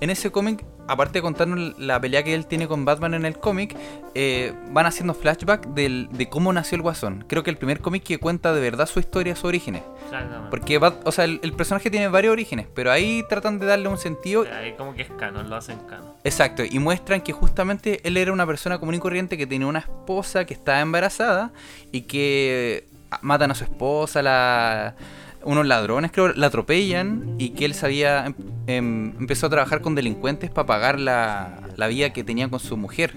[0.00, 3.38] En ese cómic, aparte de contarnos la pelea que él tiene con Batman en el
[3.38, 3.76] cómic,
[4.14, 7.26] eh, van haciendo flashback del- de cómo nació el Guasón.
[7.28, 9.82] Creo que el primer cómic que cuenta de verdad su historia, sus orígenes.
[10.06, 10.48] Exactamente.
[10.48, 13.88] Porque, Bat- o sea, el, el personaje tiene varios orígenes, pero ahí tratan de darle
[13.88, 16.14] un sentido Ahí como que es canon, lo hacen canon.
[16.24, 19.80] Exacto, y muestran que justamente él era una persona común y corriente que tenía una
[19.80, 21.52] esposa que estaba embarazada
[21.92, 22.88] y que
[23.20, 24.94] matan a su esposa, la
[25.44, 28.34] unos ladrones creo la atropellan y que él sabía em-
[28.66, 32.76] em- empezó a trabajar con delincuentes para pagar la, la vida que tenía con su
[32.76, 33.14] mujer.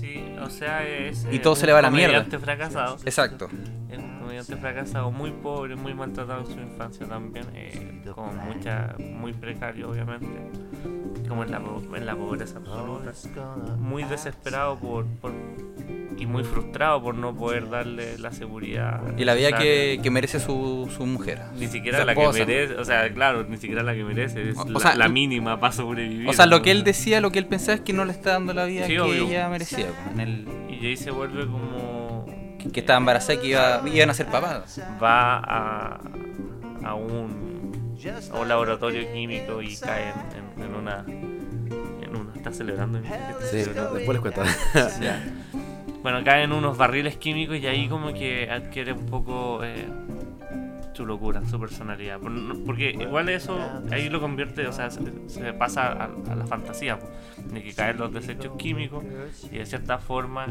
[0.00, 1.26] Sí, o sea, es.
[1.30, 2.24] Y eh, todo se un le va a la mierda.
[2.38, 2.96] fracasado.
[3.04, 3.48] Exacto.
[4.28, 9.88] Comediante fracasado, muy pobre, muy maltratado en su infancia también, eh, con mucha, muy precario
[9.90, 10.26] obviamente,
[11.26, 13.12] como en la, po- en la pobreza absoluta,
[13.78, 15.32] muy desesperado por, por-
[16.18, 19.00] y muy frustrado por no poder darle la seguridad.
[19.16, 21.40] Y la vida que, que merece su, su mujer.
[21.56, 24.62] Ni siquiera la que merece, o sea, claro, ni siquiera la que merece, es O-
[24.62, 26.28] o la, sea, la l- mínima para sobrevivir.
[26.28, 28.32] O sea, lo que él decía, lo que él pensaba es que no le está
[28.32, 29.26] dando la vida Sí, que obvio.
[29.26, 29.86] ella merecía.
[30.12, 31.97] En el, Y Jay se vuelve como...
[32.58, 34.80] que, que estaba embarazada y que iba, iban a ser papás.
[35.02, 36.00] va a,
[36.84, 37.96] a un,
[38.32, 42.98] a un laboratorio químico y cae en, en- en una en una está celebrando
[43.50, 44.42] Sí, después les cuento.
[46.02, 49.86] Bueno cae en unos barriles químicos y ahí como que adquiere un poco eh,
[50.98, 52.18] su locura su personalidad
[52.66, 53.56] porque igual eso
[53.92, 57.06] ahí lo convierte o sea se, se pasa a, a la fantasía po,
[57.52, 59.04] de que caen los desechos químicos
[59.52, 60.48] y de cierta forma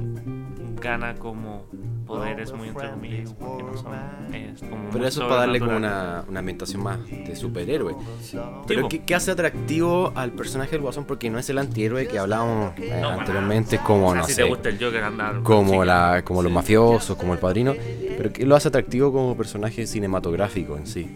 [0.80, 1.66] gana como
[2.08, 3.94] poderes muy entre comillas porque no son
[4.34, 7.96] es como Pero eso es para darle como una, una ambientación más de superhéroe.
[8.22, 8.88] Sí, Pero.
[8.88, 11.06] ¿qué, qué hace atractivo al personaje del Guasón?
[11.06, 14.34] Porque no es el antihéroe que hablábamos eh, No, anteriormente, como, O sea, no si
[14.34, 17.74] sé, te gusta el Joker andar como, la, como los mafiosos, como el padrino.
[18.18, 21.08] Pero ¿qué lo hace atractivo como personaje cinematográfico en sí?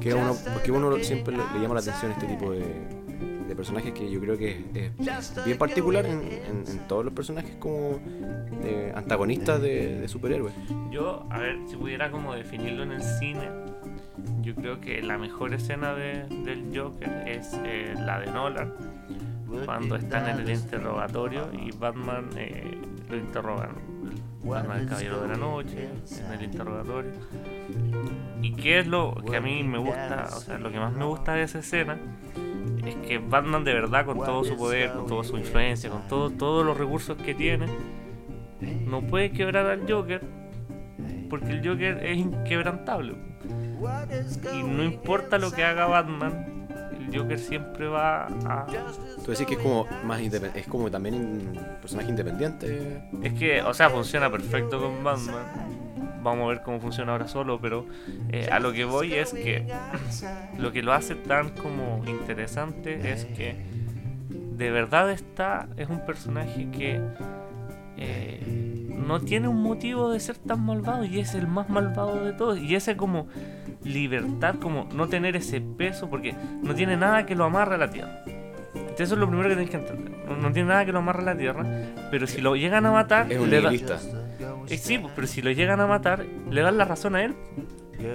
[0.00, 2.64] Que uno, porque uno siempre le, llama la atención este tipo de,
[3.54, 8.00] personajes que yo creo que es, bien particular en, todos los personajes como
[8.64, 10.52] de antagonistas de, de superhéroes.
[10.90, 13.48] Yo, a ver, si pudiera como definirlo en el cine,
[14.42, 18.74] yo creo que la mejor escena de- del Joker es eh, la de Nolan,
[19.64, 22.76] cuando están en el interrogatorio y Batman eh,
[23.08, 23.70] lo interrogan.
[24.44, 25.88] Batman, el caballero de la noche,
[26.26, 27.12] en el interrogatorio.
[28.42, 30.28] ¿Y qué es lo que a mí me gusta?
[30.36, 31.98] O sea, lo que más me gusta de esa escena
[32.84, 36.30] es que Batman de verdad, con todo su poder, con toda su influencia, con todo,
[36.30, 37.66] todos los recursos que tiene,
[38.86, 40.20] no puede quebrar al Joker
[41.28, 43.16] porque el Joker es inquebrantable.
[44.52, 46.63] Y no importa lo que haga Batman,
[47.08, 48.66] el Joker siempre va a...
[49.24, 53.02] Tú decís que es como más es como también un personaje independiente.
[53.22, 55.44] Es que, o sea, funciona perfecto con Batman.
[56.22, 57.86] Vamos a ver cómo funciona ahora solo, pero
[58.30, 59.66] eh, a lo que voy es que
[60.58, 63.56] lo que lo hace tan como interesante es que
[64.30, 67.00] de verdad está, es un personaje que
[67.96, 68.40] eh,
[69.06, 72.58] no tiene un motivo de ser tan malvado y es el más malvado de todos.
[72.58, 73.26] Y ese como
[73.84, 77.90] libertad, como no tener ese peso, porque no tiene nada que lo amarre a la
[77.90, 78.22] tierra.
[78.74, 80.26] Entonces Eso es lo primero que tienes que entender.
[80.28, 81.64] No, no tiene nada que lo amarre a la tierra,
[82.10, 83.70] pero si lo llegan a matar, Es un le da-
[84.68, 87.34] eh, sí, pero si lo llegan a matar, le dan la razón a él.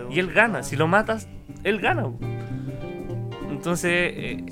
[0.10, 0.64] Y él gana.
[0.64, 1.28] Si lo matas,
[1.64, 2.08] él gana.
[3.50, 4.44] Entonces, eh,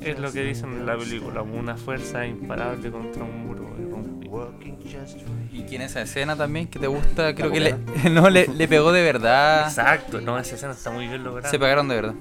[0.00, 3.39] es lo que dicen en la película: una fuerza imparable contra un.
[5.52, 7.74] Y que en esa escena también que te gusta, creo que le,
[8.10, 9.64] no, le, le pegó de verdad.
[9.68, 11.50] Exacto, no, esa escena está muy bien lograda.
[11.50, 12.14] Se pegaron de verdad.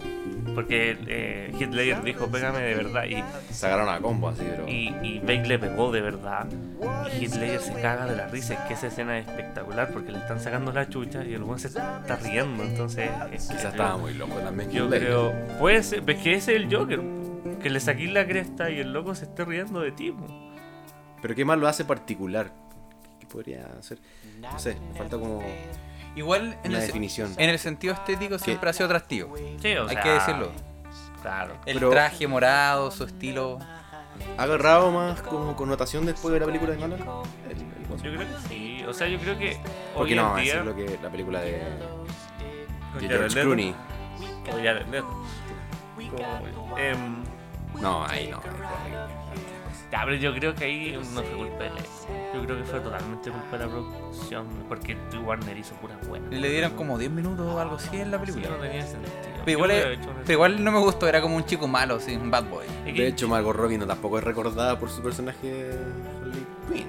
[0.56, 3.06] Porque eh, Hitler dijo: Pégame de verdad.
[3.06, 3.24] Y,
[3.54, 4.68] Se agarraron a combo así, pero.
[4.68, 6.48] y, y Bane le pegó de verdad.
[7.20, 8.56] Y Hitler se caga de la risa.
[8.56, 11.60] Es que esa escena es espectacular porque le están sacando la chucha y el buen
[11.60, 12.64] se está riendo.
[12.64, 14.72] Entonces, es que Quizás yo- estaba muy loco también.
[14.72, 15.08] Yo Heath Ledger.
[15.08, 15.34] creo.
[15.60, 16.04] Puede ser.
[16.10, 17.00] Es que ese es el Joker.
[17.62, 20.14] Que le saquís la cresta y el loco se esté riendo de ti.
[21.22, 22.52] Pero ¿qué más lo hace particular?
[23.20, 23.98] ¿Qué podría hacer?
[24.42, 25.42] No sé, me falta como
[26.16, 27.34] Igual en una el, definición.
[27.38, 29.36] en el sentido estético siempre ha sido atractivo.
[29.62, 30.52] Sí, o Hay sea, que decirlo.
[31.22, 31.54] Claro.
[31.66, 33.60] El Pero- traje morado, su estilo.
[34.38, 37.00] ¿Ha agarrado más como connotación después de la película de Nolan?
[37.00, 38.04] El- el coso.
[38.04, 38.84] Yo creo que sí.
[38.88, 39.58] O sea, yo creo que.
[39.96, 40.54] Porque hoy no, en día.
[40.64, 41.62] decir lo que la película de,
[42.92, 43.76] con de George Leto, Clooney.
[44.50, 45.26] o Jared Leto.
[45.96, 47.24] Como, em,
[47.82, 48.38] No, ahí no.
[48.38, 49.19] ahí.
[49.92, 51.74] Ya, pero yo creo que ahí no fue culpa de él.
[52.34, 54.48] Yo creo que fue totalmente culpa de la producción.
[54.68, 56.32] Porque Warner hizo puras buenas.
[56.32, 58.56] Le dieron como 10 minutos o algo así en la Sí, película.
[58.58, 59.14] no tenía sentido.
[59.46, 62.16] Pero igual, Yo es- pero igual no me gustó, era como un chico malo, así,
[62.16, 62.66] un bad boy.
[62.86, 65.72] De hecho, Margot Robbie no tampoco es recordada por su personaje
[66.22, 66.88] Harley Quinn.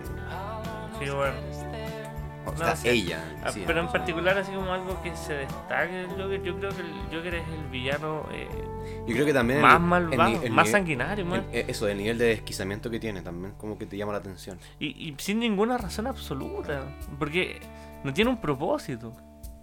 [0.98, 1.34] sí, bueno.
[2.46, 2.88] O No, sí.
[2.88, 3.22] ella.
[3.44, 3.62] Ah, sí.
[3.66, 7.34] Pero en particular, así como algo que se destaque Joker, yo creo que el Joker
[7.34, 8.48] es el villano eh,
[9.06, 9.60] Yo creo que también.
[9.60, 12.98] más el- malvado, el ni- el más sanguinario, más- eso, el nivel de desquiciamiento que
[13.00, 14.58] tiene también, como que te llama la atención.
[14.78, 16.82] y, y sin ninguna razón absoluta,
[17.18, 17.60] porque
[18.04, 19.12] no tiene un propósito,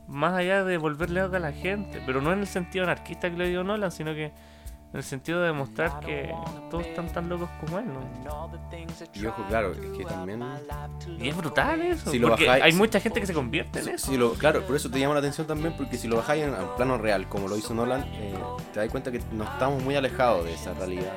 [0.08, 3.38] más allá de volverle loca a la gente, pero no en el sentido anarquista que
[3.38, 4.32] le dio Nolan, sino que
[4.94, 6.34] en el sentido de demostrar que
[6.72, 8.00] todos están tan locos como él, ¿no?
[9.14, 10.42] Y ojo, claro, es que también.
[11.20, 14.08] Y es brutal eso, Si porque bajáis- hay mucha gente que se convierte en eso.
[14.08, 16.54] Si lo, claro, por eso te llama la atención también, porque si lo bajáis en,
[16.56, 18.34] en plano real, como lo hizo Nolan, eh,
[18.74, 21.14] te das cuenta que no estamos muy alejados de esa realidad.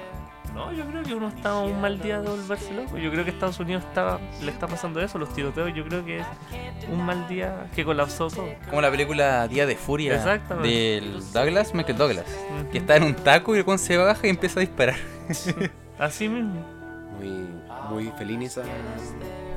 [0.54, 2.98] No, yo creo que uno está a un mal día de volverse loco.
[2.98, 5.72] Yo creo que Estados Unidos está, le está pasando eso, los tiroteos.
[5.74, 6.26] Yo creo que es
[6.88, 8.48] un mal día que colapsó todo.
[8.68, 12.26] Como la película Día de Furia del Douglas, Michael Douglas.
[12.72, 14.96] Que está en un taco y el se baja y empieza a disparar.
[15.98, 16.64] Así mismo.
[17.18, 17.48] Muy,
[17.90, 18.62] muy Fellini esa,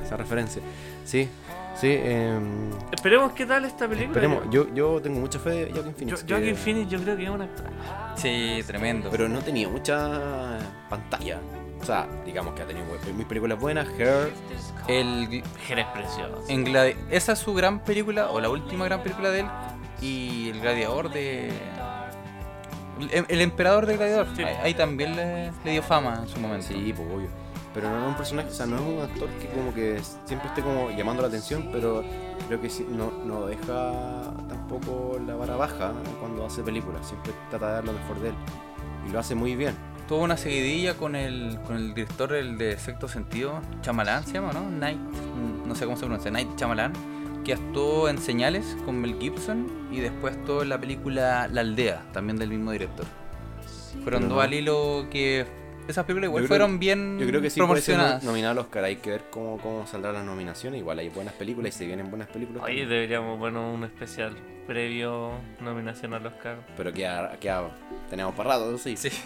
[0.04, 0.62] esa referencia.
[1.04, 1.28] Sí,
[1.76, 1.88] sí.
[2.02, 4.08] em, Esperemos qué tal esta película.
[4.20, 6.20] esperemos, yo, yo tengo mucha fe de Joaquin Phoenix.
[6.20, 7.66] yo, que- Joaquin Phoenix yo creo que es un actor.
[8.16, 9.08] Sí, tremendo.
[9.10, 10.58] Pero no tenía mucha
[10.88, 11.38] pantalla.
[11.80, 13.86] O sea, digamos que ha tenido muy, muy películas buenas.
[13.98, 14.32] Hair,
[14.88, 16.42] el, Eres precioso.
[16.48, 19.46] en Gladi- esa es su gran película, o la última gran película de él.
[20.00, 21.50] Y el gladiador de.
[23.12, 24.28] El, el emperador del gladiador.
[24.36, 24.42] Sí.
[24.44, 26.66] Ahí, ahí también le, le dio fama en su momento.
[26.68, 27.28] Sí, pues obvio.
[27.74, 30.48] Pero no es un personaje, o sea, no es un actor que como que siempre
[30.48, 32.04] esté como llamando la atención, pero
[32.46, 37.06] creo que no, no deja tampoco la vara baja cuando hace películas.
[37.08, 38.34] Siempre trata de dar lo mejor de él.
[39.08, 39.74] Y lo hace muy bien.
[40.08, 44.52] Tuvo una seguidilla con el, con el director el de Sexto Sentido, Chamalán se llama,
[44.52, 44.70] ¿no?
[44.70, 45.00] Night,
[45.66, 46.92] no sé cómo se pronuncia, Night Chamalán,
[47.42, 52.04] que actuó en Señales con Mel Gibson y después actuó en la película La Aldea,
[52.12, 53.06] también del mismo director.
[54.02, 57.50] Fueron dos al hilo que esas películas igual Yo creo- fueron bien Yo creo que
[57.50, 58.24] sí puede ser promocionadas.
[58.24, 58.84] nominado al Oscar.
[58.84, 60.80] Hay que ver cómo, cómo saldrán las nominaciones.
[60.80, 62.62] Igual hay buenas películas y se vienen buenas películas.
[62.64, 62.88] También.
[62.88, 64.34] deberíamos, bueno, un especial
[64.66, 66.56] previo nominación al Oscar.
[66.76, 67.68] Pero queda, queda-
[68.08, 68.96] tenemos para rato, sí.
[68.96, 69.10] Sí,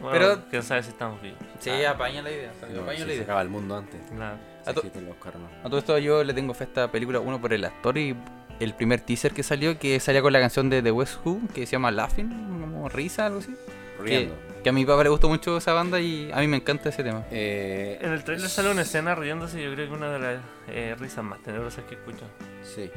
[0.00, 1.38] Bueno, Pero- quién sabe si estamos vivos.
[1.60, 2.50] sí Ah, apaña la idea.
[2.50, 3.22] Apaña la sí, se idea.
[3.22, 4.00] acaba el mundo antes.
[4.12, 4.38] nada.
[4.64, 5.48] Si A to- Oscar o no.
[5.62, 8.16] A todo esto yo le tengo fe a esta película, uno por el actor y
[8.60, 11.66] el primer teaser que salió, que salía con la canción de The West Who, que
[11.66, 12.28] se llama Laughing,
[12.60, 13.54] como risa, algo así.
[14.00, 14.34] Riendo.
[14.34, 17.02] que a mi papá le gustó mucho esa banda y a mí me encanta ese
[17.02, 17.24] tema.
[17.30, 20.94] Eh, En el trailer sale una escena riéndose, yo creo que una de las eh,
[20.98, 22.24] risas más tenebrosas que escucho.
[22.62, 22.90] sí.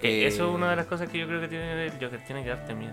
[0.00, 2.18] Que Eh, eso es una de las cosas que yo creo que tiene el Joker,
[2.26, 2.92] tiene que darte miedo.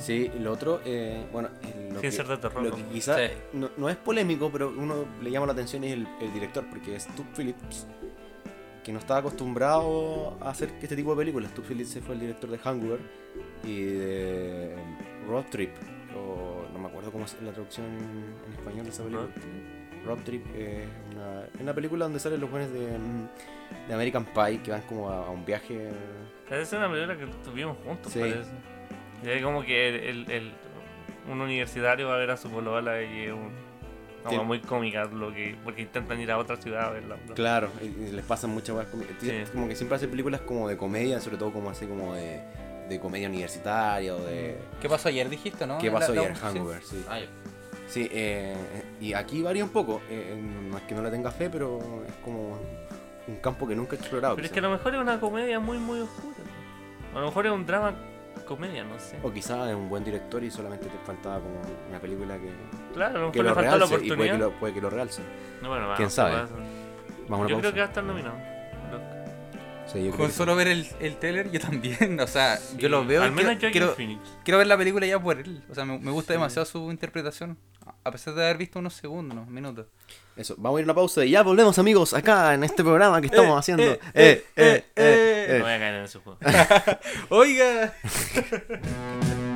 [0.00, 2.62] Sí, lo otro, eh, bueno, el- lo Sin que, ser de terror.
[2.64, 2.88] lo que ¿no?
[2.90, 3.24] quizá Sí.
[3.52, 6.96] no, no es polémico, pero uno le llama la atención es el, el director, porque
[6.96, 7.86] es Tube Phillips,
[8.82, 11.54] que no estaba acostumbrado a hacer este tipo de películas.
[11.54, 12.98] Tube Phillips fue el director de Hangover
[13.62, 14.74] y de
[15.28, 15.70] Road Trip,
[16.16, 16.49] o
[17.12, 17.86] no me acuerdo cómo es la traducción
[18.46, 19.28] en español de esa película.
[20.06, 20.88] Road Trip es
[21.60, 25.26] una, película donde salen los buenos de, mm, de American Pie que van como a,
[25.26, 25.90] a un viaje.
[26.46, 28.20] Esa es una película que tuvimos juntos, Sí.
[28.20, 28.50] parece.
[29.22, 30.52] Y es como que el, el- el-
[31.30, 33.50] un universitario va a ver a su polola y es un,
[34.28, 37.16] Tiene- muy cómica lo que, porque intentan ir a otra ciudad a verla.
[37.28, 37.34] ¿no?
[37.34, 39.06] Claro, y, y les pasan muchas cosas.
[39.20, 39.30] Sí.
[39.52, 42.40] Como que siempre hace películas como de comedia, sobre todo como así como de,
[42.90, 44.58] de comedia universitaria o de...
[44.80, 45.78] ¿Qué pasó ayer, dijiste, no?
[45.78, 46.36] ¿Qué pasó La- la- ayer?
[46.36, 46.42] sí.
[46.44, 47.04] Hangover, sí.
[47.08, 47.18] Ah.
[47.88, 48.54] Sí, eh,
[49.00, 50.00] y aquí varía un poco.
[50.10, 50.38] eh,
[50.70, 52.58] no es que no le tenga fe, pero es como
[53.26, 54.34] un campo que nunca he explorado.
[54.36, 56.36] Pero es que a lo mejor es una comedia muy, muy oscura.
[57.14, 57.94] A lo mejor es un drama
[58.46, 59.16] comedia, no sé.
[59.22, 62.50] O quizás es un buen director y solamente te faltaba como una película que,
[62.94, 64.38] Claro, a lo que mejor lo le faltó la realce y puede que oportunidad.
[64.38, 65.22] lo, puede que lo realce.
[65.62, 66.34] No, bueno, vamos, ¿Quién sabe?
[66.34, 66.50] vamos.
[66.50, 67.60] Vamos a una Yo pausa.
[67.60, 68.36] creo que va a estar nominado.
[69.92, 70.36] Sí, yo creo Con sí.
[70.36, 72.20] solo ver el, el trailer, yo también.
[72.20, 74.20] O sea, yo lo veo Al y menos quiero, quiero, Phoenix.
[74.44, 75.62] quiero ver la película ya por él.
[75.68, 77.58] O sea, me, me gusta demasiado su interpretación.
[78.04, 79.86] A pesar de haber visto unos segundos, unos minutos.
[80.36, 83.20] Eso, vamos a ir a una pausa y ya volvemos amigos acá en este programa
[83.20, 83.82] que estamos haciendo.
[83.82, 85.60] Eh, eh, eh, eh, No eh.
[85.62, 86.38] voy a caer en ese juego.
[87.30, 87.92] Oiga.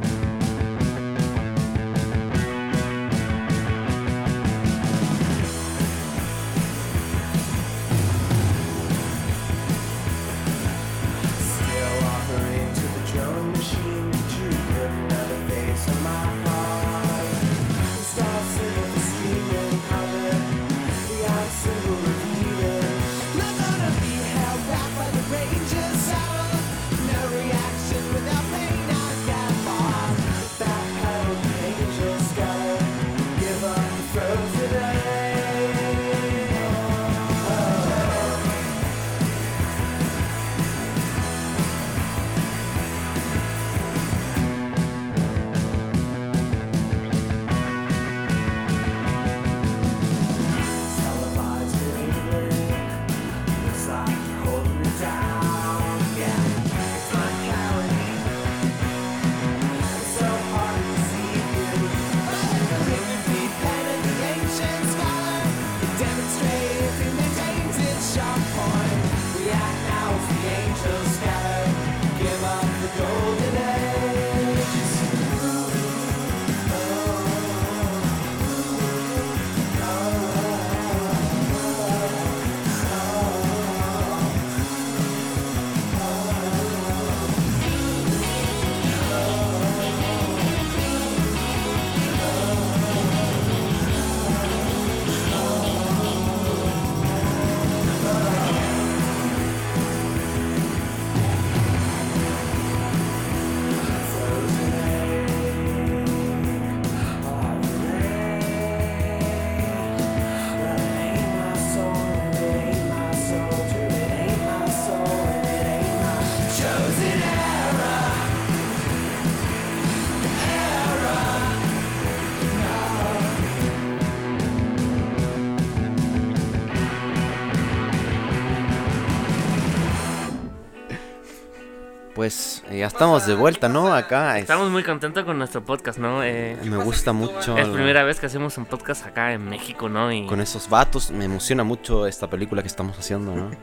[132.15, 133.93] Pues eh, ya estamos de vuelta, ¿no?
[133.93, 136.23] Acá es- Estamos muy contentos con nuestro podcast, ¿no?
[136.23, 139.89] Eh, me gusta mucho es la- primera vez que hacemos un podcast acá en México,
[139.89, 140.13] ¿no?
[140.13, 141.11] Y con esos vatos.
[141.11, 143.51] Me emociona mucho esta película que estamos haciendo, ¿no?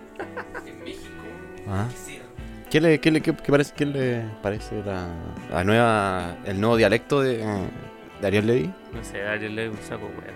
[1.73, 1.85] Ah.
[2.69, 5.07] ¿Qué le, qué le, qué- qué parece, qué le parece la,
[5.49, 7.37] la nueva, el nuevo dialecto de,
[8.19, 8.73] de Ariel Levy?
[8.91, 10.27] no sé, Ariel le un saco, un poco.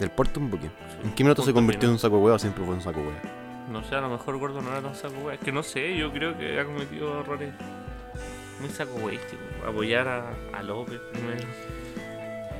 [0.00, 0.72] Del Puerto un poquito.
[1.04, 2.38] ¿En qué minuto se convirtió en un saco de huevo?
[2.38, 3.12] Siempre fue un saco huevo.
[3.70, 5.34] No sé, a lo mejor gordo no era tan saco, weón.
[5.34, 7.52] Es que no sé, yo creo que ha cometido errores
[8.60, 9.18] muy saco, weón.
[9.66, 11.40] Apoyar a, a López primero.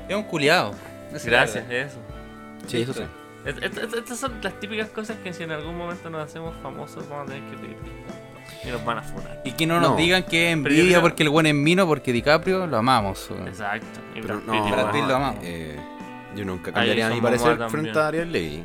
[0.09, 0.75] Es un culiado.
[1.13, 1.99] Es Gracias, eso.
[2.67, 3.03] Sí, eso sí.
[3.45, 7.33] Estas son las típicas cosas que si en algún momento nos hacemos famosos vamos a
[7.35, 7.77] tener que pedir.
[8.65, 9.41] Y nos van a funar.
[9.45, 9.89] Y que no, No.
[9.91, 13.29] nos digan que es envidia creo- porque el buen es mino, porque DiCaprio lo amamos.
[13.47, 14.01] Exacto.
[14.15, 14.93] Y Pero Brad no, Brad.
[14.93, 15.41] Pitt lo amamos.
[15.43, 15.77] eh,
[16.37, 18.65] yo nunca cambiaría mi parecer frente a Ariel Levy.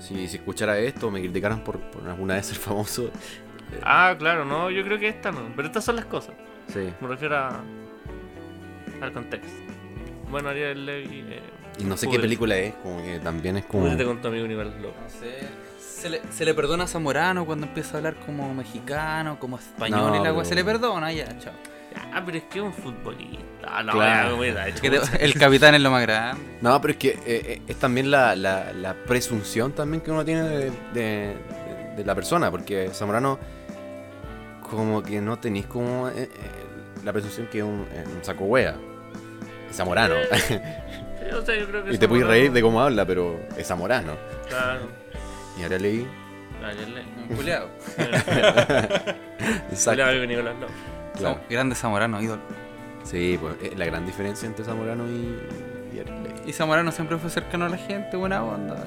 [0.00, 3.06] Si, si escuchara esto o me criticaran por, por alguna vez ser famoso,
[3.72, 5.42] eh, Ah, claro, no, yo creo que esta no.
[5.54, 6.34] Pero estas son las cosas.
[6.68, 6.92] sí.
[7.00, 7.60] Me refiero a,
[9.00, 9.48] al contexto.
[10.30, 11.24] Bueno, Ariel Levy.
[11.28, 11.40] Eh,
[11.78, 13.84] Y no sé qué película es, como que también es como...
[13.84, 14.96] púdrete con tu amigo Universe Loco.
[15.02, 15.38] No sé.
[15.78, 20.00] Se le, se le perdona a Zamorano cuando empieza a hablar como mexicano, como español
[20.00, 20.44] No, y la pero-.
[20.44, 21.52] Se le perdona, ya, chao.
[22.12, 23.44] Ah, pero es que es un futbolista.
[23.66, 24.38] Ah, no, Claro.
[24.40, 25.16] Que chucha.
[25.16, 26.58] el capitán es lo más grande.
[26.60, 30.24] No, pero es que eh, eh, es también la, la, la presunción también que uno
[30.24, 31.36] tiene de, de-
[31.96, 33.38] de la persona, porque Zamorano
[34.62, 36.28] como que no tenéis como eh, eh,
[37.04, 38.76] la presunción que es un, eh, un saco wea.
[39.70, 40.14] Es Zamorano.
[41.20, 43.66] Sí, o sea, yo creo que y te puedes reír de cómo habla, pero es
[43.68, 44.14] Zamorano.
[44.48, 44.88] Claro.
[45.58, 46.08] Y ahora leí...
[47.28, 47.68] Un culiao.
[49.70, 50.04] Exacto.
[50.04, 50.72] Amigo Nicolás Loco.
[51.20, 51.40] Claro.
[51.50, 52.42] Son Zamorano, ídolo.
[53.04, 55.38] Sí, pues es la gran diferencia entre Zamorano y,
[56.46, 58.84] y Zamorano siempre fue cercano a la gente, buena onda,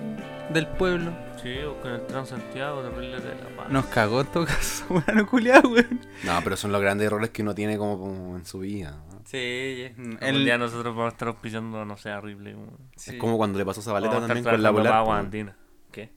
[0.51, 1.11] del pueblo.
[1.41, 3.69] Sí, o con el Transantiago, terrible de la paz.
[3.69, 5.99] Nos cagó en todo caso, Zamorano culiao, weón.
[6.23, 9.03] No, pero son los grandes errores que uno tiene como, como en su vida.
[9.09, 9.21] ¿no?
[9.25, 9.87] Sí,
[10.21, 12.55] el, día nosotros vamos a estar auspiciando, no sé, horrible.
[12.95, 13.11] sí.
[13.11, 15.05] Es como cuando le pasó a Zabaleta vamos también con la Polar.
[15.05, 15.17] pues.
[15.17, 15.57] Andina.
[15.91, 16.11] ¿Qué?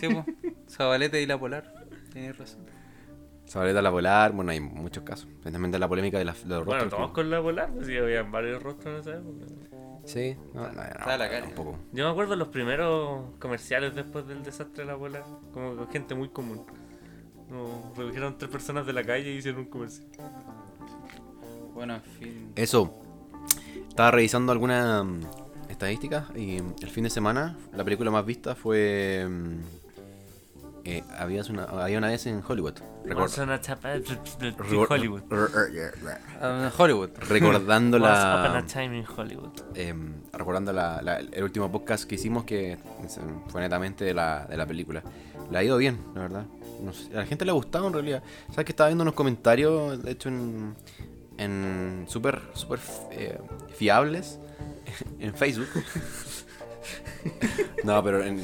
[0.00, 0.24] Sí, po.
[0.68, 1.86] Zabaleta y la Polar.
[2.12, 2.66] Tienes razón.
[3.48, 5.28] Zabaleta la Polar, bueno, hay muchos casos.
[5.28, 8.22] Especialmente la polémica de, la, de los Bueno, todos con la polar, pues sí, había
[8.22, 9.44] varios rostros en esa época.
[10.04, 11.48] Sí, no, no, no, Está la cara.
[11.92, 16.14] Yo me acuerdo los primeros comerciales después del desastre de la polar, como con gente
[16.14, 16.64] muy común.
[17.96, 20.08] Recogieron tres personas de la calle y hicieron un comercial.
[21.74, 22.52] Bueno, en fin.
[22.56, 23.02] Eso,
[23.88, 25.20] estaba revisando algunas mm,
[25.68, 29.26] estadísticas y mm, el fin de semana la película más vista fue...
[30.84, 32.74] eh, había, una, había una vez en Hollywood.
[33.04, 34.54] Record- Once on a chapa de
[34.88, 35.22] Hollywood.
[36.40, 37.10] Ah, Hollywood.
[37.28, 38.56] Recordando la...
[38.58, 39.52] a time in Hollywood.
[39.74, 42.78] em, recordando la- la- el último podcast que hicimos que
[43.48, 45.02] fue netamente de la, de la película.
[45.50, 46.44] Le ha ido bien, la verdad.
[46.82, 48.22] No sé, a la gente le ha gustado en realidad.
[48.50, 50.74] ¿Sabes que estaba viendo unos comentarios, de hecho, en,
[51.38, 52.78] en súper super,
[53.12, 53.38] eh,
[53.76, 54.38] fiables
[55.18, 55.68] en Facebook?
[57.84, 58.42] no, pero en,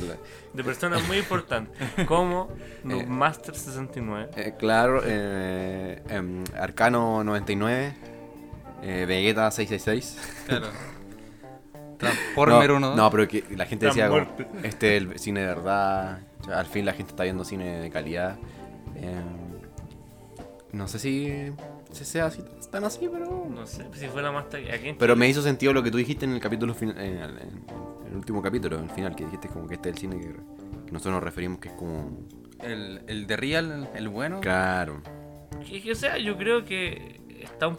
[0.53, 1.77] De personas muy importantes,
[2.07, 2.49] como
[2.81, 2.85] Eh.
[2.85, 4.31] Noobmaster 69.
[4.37, 7.95] eh, claro, eh, em, Arcano 99,
[8.83, 10.45] eh, Vegeta 666.
[10.47, 10.67] Claro.
[11.99, 12.97] Transformer no, 1.
[12.97, 14.47] No, pero que la gente decía, como, muerte.
[14.63, 16.21] este es el cine de verdad.
[16.53, 18.39] al fin la gente está viendo cine de calidad.
[18.97, 19.21] Eh,
[20.73, 21.53] no sé si,
[21.93, 23.47] si sea así, tan así, pero...
[23.51, 24.47] No sé si fuera más
[24.99, 27.21] Pero me hizo sentido lo que tú dijiste en el capítulo fin- en,
[28.11, 30.93] el, último capítulo, el final, que dijiste como que este es el cine que, que
[30.93, 32.11] nosotros nos referimos que es como...
[32.61, 34.41] El, el de Real, el bueno.
[34.41, 35.03] Claro.
[35.67, 37.79] Que, que, o sea, yo creo que está un...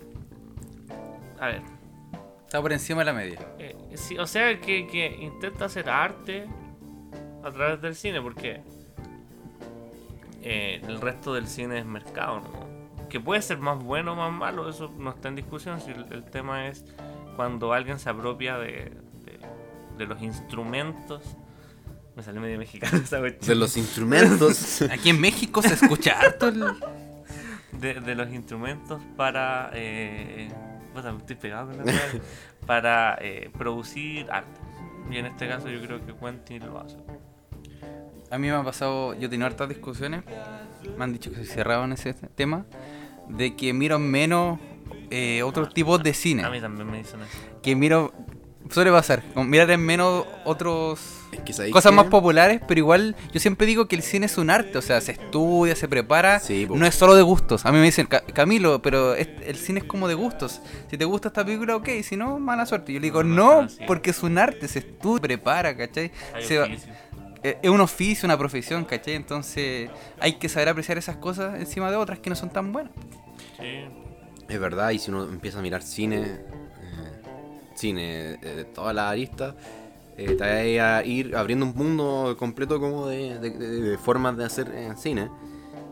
[1.40, 1.62] A ver,
[2.52, 3.40] Está por encima de la media.
[3.60, 6.48] eh, sí, o sea, que, que intenta hacer arte
[7.44, 8.62] a través del cine, porque
[10.42, 13.08] eh, el resto del cine es mercado, ¿no?
[13.08, 16.12] Que puede ser más bueno o más malo, eso no está en discusión, si el,
[16.12, 16.86] el tema es
[17.38, 18.92] cuando alguien se apropia de,
[20.02, 21.22] de, los instrumentos...
[22.16, 23.47] Me salió medio mexicano esa cuestión.
[23.47, 24.82] De los instrumentos.
[24.91, 26.62] Aquí en México se escucha harto el...
[27.72, 29.72] de, de los instrumentos para.
[29.74, 30.52] Eh,
[31.20, 32.02] estoy pegado con la weá,
[32.66, 34.60] Para eh, producir arte.
[35.10, 36.97] Y en este caso, yo creo que Quentin lo hace.
[38.30, 40.24] A mí me ha pasado, yo he tenido hartas discusiones,
[40.97, 42.66] me han dicho que se cerraban ese tema,
[43.28, 44.60] de que miro menos
[45.10, 46.43] eh, otros tipos de cine.
[46.43, 47.38] A mí también me dicen eso.
[47.62, 48.14] Que miro,
[48.72, 51.00] suele pasar, como mirar en menos otros
[51.32, 54.38] Es que ¿sabéis cosas más populares, pero igual yo siempre digo que el cine es
[54.38, 57.66] un arte, o sea, se estudia, se prepara, Sí, no es solo de gustos.
[57.66, 60.62] A mí me dicen, "Ca- Camilo, pero es- el cine es como de gustos.
[60.90, 62.92] Si te gusta esta película, ok, si no, mala suerte.
[62.94, 66.12] Yo le digo, No, porque es un arte, se estudia, se prepara, ¿cachai?
[66.42, 66.68] Se va-
[67.44, 69.16] eh, es un oficio, una profesión, ¿cachai?
[69.16, 72.92] Entonces hay que saber apreciar esas cosas encima de otras que no son tan buenas.
[73.58, 73.86] Sí.
[74.50, 76.42] Es verdad, y si uno empieza a mirar cine,
[77.76, 79.56] cine de, todas las aristas,
[80.18, 84.38] eh, te va a ir abriendo un mundo completo como de, de- de- de formas
[84.38, 85.30] de hacer eh, cine.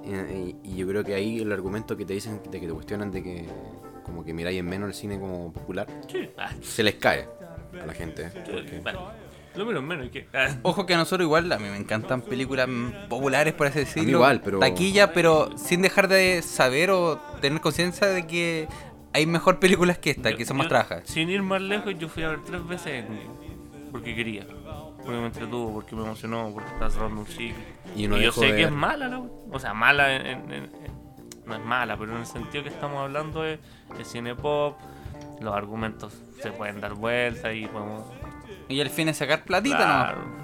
[0.06, 2.74] Eh, y, y yo creo que ahí el argumento que te dicen, de que te
[2.74, 3.46] cuestionan de que
[4.04, 6.30] como que miráis en menos el cine como popular, Sí.
[6.38, 7.28] Ah, se les cae
[7.82, 8.24] a la gente.
[8.24, 9.12] eh, sí, porque- bueno,
[9.56, 10.08] lo menos menos.
[10.08, 13.54] y que, ah, Ojo que a nosotros igual, a mí me encantan películas mm, populares,
[13.54, 14.10] por así decirlo.
[14.12, 18.68] igual, pero- Taquilla, pero sin dejar de saber o tener conciencia de que
[19.14, 21.04] hay mejor películas que esta, que son más trabajas.
[21.06, 23.06] Sin ir más lejos, yo fui a ver tres veces.
[23.92, 24.46] Porque quería.
[24.98, 27.64] Porque me entretuvo, porque me emocionó, porque estaba cerrando un ciclo.
[27.96, 29.30] Y Y, uno yo sé de que es mala, la wea.
[29.52, 30.72] O sea, mala en, en- en-
[31.48, 33.60] No es mala, pero en el sentido que estamos hablando es
[34.04, 34.78] cine pop.
[35.42, 38.04] Los argumentos se pueden dar vueltas y podemos.
[38.68, 40.22] Y al fin es sacar platita, Claro.
[40.22, 40.39] Ah,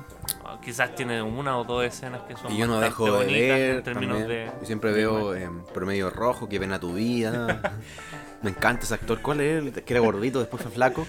[0.63, 3.76] Quizás tiene una o dos escenas que son Y yo no dejo de ver.
[3.78, 4.45] en términos también.
[4.45, 4.51] de.
[4.59, 7.61] Yo siempre de veo eh, Promedio Rojo, que ven a tu vida.
[8.41, 9.21] Me encanta ese actor.
[9.21, 9.63] ¿Cuál es?
[9.63, 11.07] El que era gordito, después fue flaco.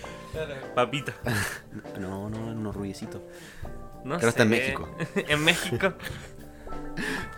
[0.75, 1.15] Papita.
[2.01, 3.21] No, no, unos rubiecitos.
[4.05, 4.51] No Pero está en.
[4.51, 4.89] México.
[5.17, 5.93] en México.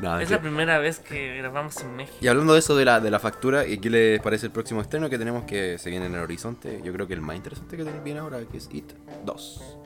[0.00, 2.18] No, es la primera vez que grabamos en México.
[2.20, 4.80] Y hablando de eso de la, de la factura, ¿y qué les parece el próximo
[4.80, 6.80] estreno que tenemos que se viene en el horizonte?
[6.84, 8.92] Yo creo que el más interesante que viene ahora, que es It
[9.24, 9.78] 2.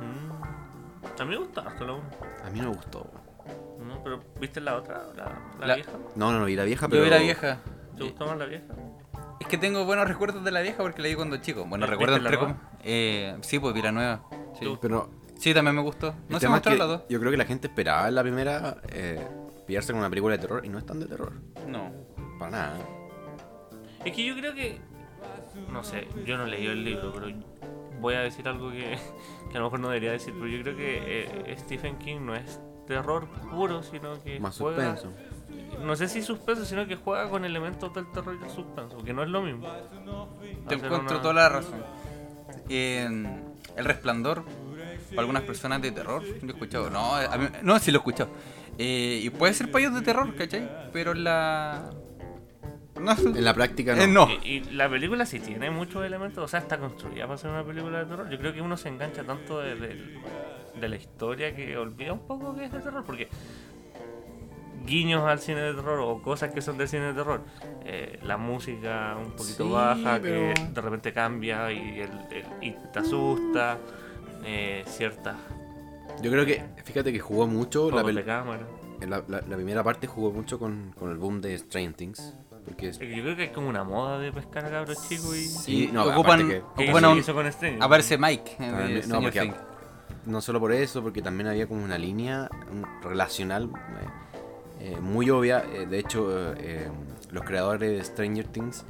[0.00, 0.29] Mm.
[1.20, 2.04] A mí me gustó harto la uno.
[2.44, 3.06] A mí no me gustó.
[3.86, 5.02] No, pero ¿viste la otra?
[5.16, 5.24] La,
[5.60, 5.90] la La- vieja.
[6.16, 6.98] No, no, no vi la vieja, pero...
[7.02, 7.58] Yo vi la vieja.
[7.96, 8.64] ¿Te gustó más la vieja?
[9.40, 11.60] Es que tengo buenos recuerdos de la vieja porque la vi cuando chico.
[11.66, 12.54] Bueno, ¿Viste recuerdos la entre
[12.84, 14.22] eh, Sí, pues vi la nueva.
[14.58, 14.78] Sí, ¿Tú?
[14.80, 16.14] Pero Sí, también me gustó.
[16.28, 17.02] No se que las dos.
[17.08, 19.26] yo creo que la gente esperaba en la primera eh,
[19.66, 21.32] pillarse con una película de terror y no es tan de terror.
[21.66, 21.90] No.
[22.38, 22.78] Para nada.
[24.04, 24.78] Es que yo creo que.
[25.72, 27.26] No sé, yo no leí el libro, pero
[28.00, 28.98] voy a decir algo que,
[29.50, 30.34] que a lo mejor no debería decir.
[30.34, 34.40] Pero yo creo que eh, Stephen King no es terror puro, sino que.
[34.40, 35.16] Más juega- suspenso.
[35.84, 39.12] No sé si suspenso, sino que juega con elementos del terror y el suspenso, que
[39.12, 39.66] no es lo mismo.
[40.68, 41.82] Te Hacer encuentro una- toda la razón.
[42.68, 43.44] En
[43.76, 44.44] El Resplandor,
[45.10, 46.90] para algunas personas de terror, yo he escuchado.
[46.90, 48.30] No, a mí- no, sí lo he escuchado.
[48.78, 50.90] Eh, y puede ser para ellos de terror, ¿cachai?
[50.92, 51.90] Pero la.
[53.00, 54.02] No, En la práctica no.
[54.02, 54.28] eh, no.
[54.44, 57.64] Y, y la película sí tiene muchos elementos, o sea, está construida para ser una
[57.64, 58.28] película de terror.
[58.30, 60.20] Yo creo que uno se engancha tanto de, de-
[60.80, 63.28] de la historia que olvida un poco que es de terror, porque
[64.86, 67.42] guiños al cine de terror o cosas que son del cine de terror,
[67.84, 72.46] eh, la música un poquito Sí, baja, pero- que de repente cambia y, el, el-
[72.62, 73.78] y te asusta,
[74.44, 75.36] eh, ciertas
[76.22, 78.02] Yo creo que, fíjate que jugó mucho, la,
[79.06, 82.34] la, la- la primera parte jugó mucho con, con el boom de Stranger Things.
[82.64, 85.08] Porque es- Es que Yo creo que hay como una moda de pescar a cabros
[85.08, 85.46] chicos y...
[85.48, 87.82] Sí, no, ocupan, aparte que- ¿Qué ocupan hizo, a un- hizo con Stranger?
[87.82, 88.56] Aparece Mike.
[88.60, 89.54] eh, no, porque
[90.26, 92.48] no solo por eso, porque también había como una línea
[93.02, 93.70] relacional
[94.80, 95.64] eh, eh, muy obvia.
[95.72, 96.88] Eh, de hecho, eh, eh,
[97.30, 98.84] los creadores de Stranger Things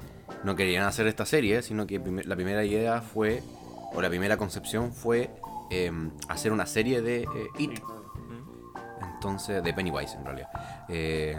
[0.45, 3.43] no querían hacer esta serie, sino que la primera idea fue,
[3.93, 5.31] o la primera concepción fue
[5.71, 5.93] eh,
[6.29, 7.27] hacer una serie de eh,
[7.59, 7.81] It.
[9.15, 10.49] Entonces, de Pennywise en realidad.
[10.89, 11.37] Eh,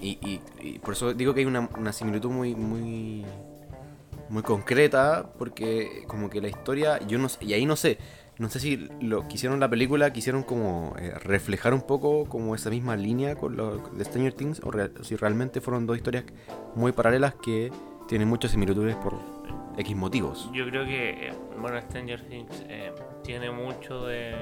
[0.00, 0.18] y,
[0.62, 3.24] y- por eso digo que hay una, similitud muy, muy,
[4.28, 7.98] muy concreta, porque como que la historia, yo no y ahí no sé,
[8.38, 12.54] no sé si lo que hicieron la película quisieron como eh, reflejar un poco como
[12.54, 14.70] esa misma línea con lo de Stranger Things, o
[15.02, 16.24] si realmente fueron dos historias
[16.74, 17.72] muy paralelas que
[18.06, 19.14] tienen muchas similitudes por
[19.76, 20.50] X motivos.
[20.52, 22.92] Yo creo que, eh, bueno, Stranger Things eh,
[23.22, 24.34] tiene mucho de,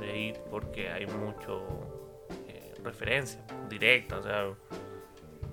[0.00, 2.01] de porque hay mucho
[2.82, 4.46] eh, referencia directa, o sea,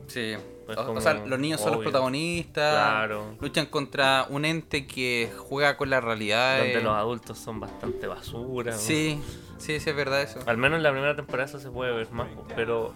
[0.07, 0.35] Sí.
[0.65, 2.73] Pues o, o como sea, los niños son los protagonistas.
[2.73, 3.35] Claro.
[3.39, 6.57] Luchan contra un ente que juega con la realidad.
[6.57, 8.71] donde eh, los adultos son bastante basura.
[8.71, 8.77] ¿no?
[8.77, 9.21] Sí,
[9.57, 10.39] sí, es verdad eso.
[10.45, 12.93] Al menos en la primera temporada eso se puede ver más, pero...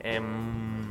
[0.00, 0.87] em,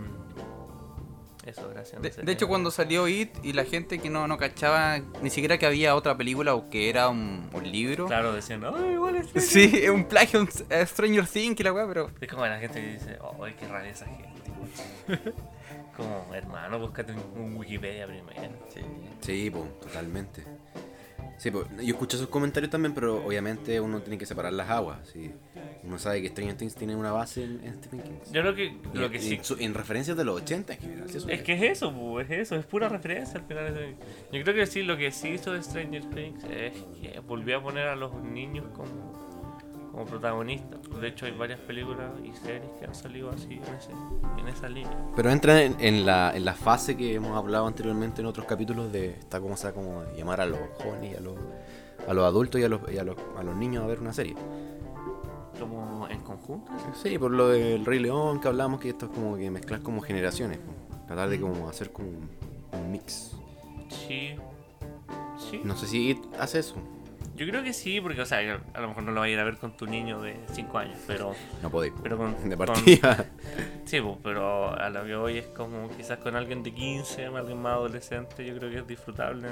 [1.47, 2.01] eso, gracias.
[2.01, 5.65] De, hecho, cuando salió It y la gente que no, no cachaba ni siquiera que
[5.65, 8.07] había otra película o que era un, un libro.
[8.07, 11.73] Claro, decían, ¡ay, igual es Sí, es un plagio, un a Stranger Things y la
[11.73, 12.11] weá, pero.
[12.19, 14.27] Es como la gente que dice, ¡ay, qué rara esa gente!
[15.95, 18.53] como, hermano, búscate un, un Wikipedia primero.
[18.73, 18.81] Sí.
[19.21, 20.43] Sí, pues, totalmente.
[21.37, 25.07] Sí, pues, yo escuché esos comentarios también, pero obviamente uno tiene que separar las aguas.
[25.13, 25.31] ¿sí?
[25.83, 28.13] Uno sabe que Stranger Things tiene una base en, en Stephen King.
[28.31, 31.09] Yo creo que lo que y sí en, en referencias de los 80 en general.
[31.09, 33.67] sí, eso Es que es eso, pu, es eso, es pura referencia al final.
[33.77, 33.95] es-
[34.33, 37.61] Yo creo que sí, lo que sí hizo de Stranger Things es que volvió a
[37.61, 39.26] poner a los niños como,
[39.97, 40.79] como protagonistas.
[41.01, 43.91] De hecho, hay varias películas y series que han salido así en, ese,
[44.39, 44.95] en esa línea.
[45.15, 48.91] Pero entra en, en la, en la fase que hemos hablado anteriormente en otros capítulos
[48.91, 51.35] de esta como sea como llamar a los jóvenes y a los,
[52.07, 54.13] a los adultos y a los, y a los, a los niños a ver una
[54.13, 54.35] serie.
[55.59, 56.71] Como en conjunto.
[57.01, 57.17] ¿sí?
[57.17, 60.59] Por lo del Rey León que hablamos que esto es como que mezclar como generaciones.
[61.07, 62.29] Tratar de como hacer como un,
[62.71, 63.31] un mix.
[63.89, 64.35] Sí.
[65.39, 65.61] Sí.
[65.63, 66.75] No sé si hace eso.
[67.37, 69.39] Yo creo que sí, porque, o sea, a lo mejor no lo vas a ir
[69.39, 71.33] a ver con tu niño de 5 años, pero.
[71.61, 71.93] No podéis.
[72.01, 73.25] Pero con, De con- partida.
[73.85, 77.61] sí, pues, pero a lo que hoy es como quizás con alguien de 15, alguien
[77.61, 79.47] más adolescente, yo creo que es disfrutable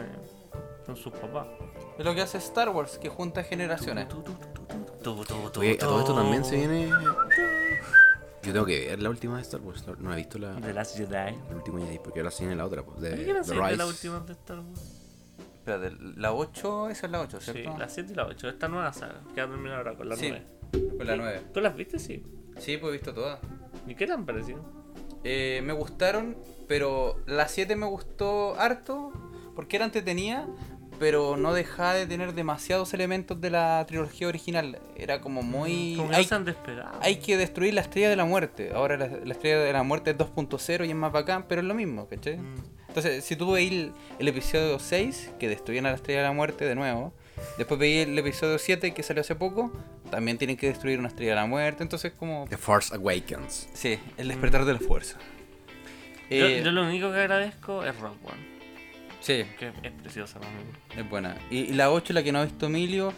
[0.86, 1.46] con sus papás.
[1.98, 4.10] Es lo que hace Star Wars, que junta generaciones.
[4.10, 4.48] Tu, tu, tu,
[5.04, 6.90] tu, tu, tu, tu, Oye, a todo esto también se viene.
[8.44, 9.84] Yo tengo que ver la última de Star Wars.
[10.00, 11.36] No he visto la, The Last Jedi.
[11.50, 13.70] el último Jedi porque ahora sí en la otra, pues, de, ¿Qué The de la
[13.70, 13.84] Rise.
[13.86, 14.95] última de Star Wars?
[15.66, 17.78] Espérate, la 8, esa es la 8, Sí, ¿cierto?
[17.80, 18.50] la 7 y la 8.
[18.50, 20.28] Esta nueva saga que va a terminar ahora con la Sí.
[20.30, 20.46] 9.
[20.96, 21.42] Con la 9.
[21.54, 21.98] ¿Tú las viste?
[21.98, 22.24] Sí.
[22.60, 23.40] Sí, pues he visto todas.
[23.88, 24.64] ¿Y qué te han parecido?
[25.24, 26.38] Eh, me gustaron,
[26.68, 29.12] pero la 7 me gustó harto
[29.56, 30.48] porque era entretenida,
[31.00, 34.78] pero no dejaba de tener demasiados elementos de la trilogía original.
[34.96, 35.96] Era como muy...
[35.98, 36.46] Como hay, han
[37.02, 38.72] hay que destruir la estrella de la muerte.
[38.72, 41.68] Ahora la, la estrella de la muerte es 2.0 y es más bacán, pero es
[41.68, 42.38] lo mismo, ¿cachai?
[42.38, 42.75] Mm.
[42.96, 46.32] Entonces, si tú veis el, el episodio 6, que destruían a la estrella de la
[46.32, 47.12] muerte de nuevo,
[47.58, 49.70] después veis el episodio 7, que salió hace poco,
[50.10, 52.46] también tienen que destruir una estrella de la muerte, entonces como...
[52.50, 53.68] The Force Awakens.
[53.74, 55.18] Sí, el despertar de la fuerza.
[56.30, 58.56] Yo, Eh, yo lo único que agradezco es Rock One,
[59.20, 60.60] Sí, que es preciosa para mí.
[60.96, 61.36] es buena.
[61.52, 63.12] Y, y la 8, la que no ha visto Emilio,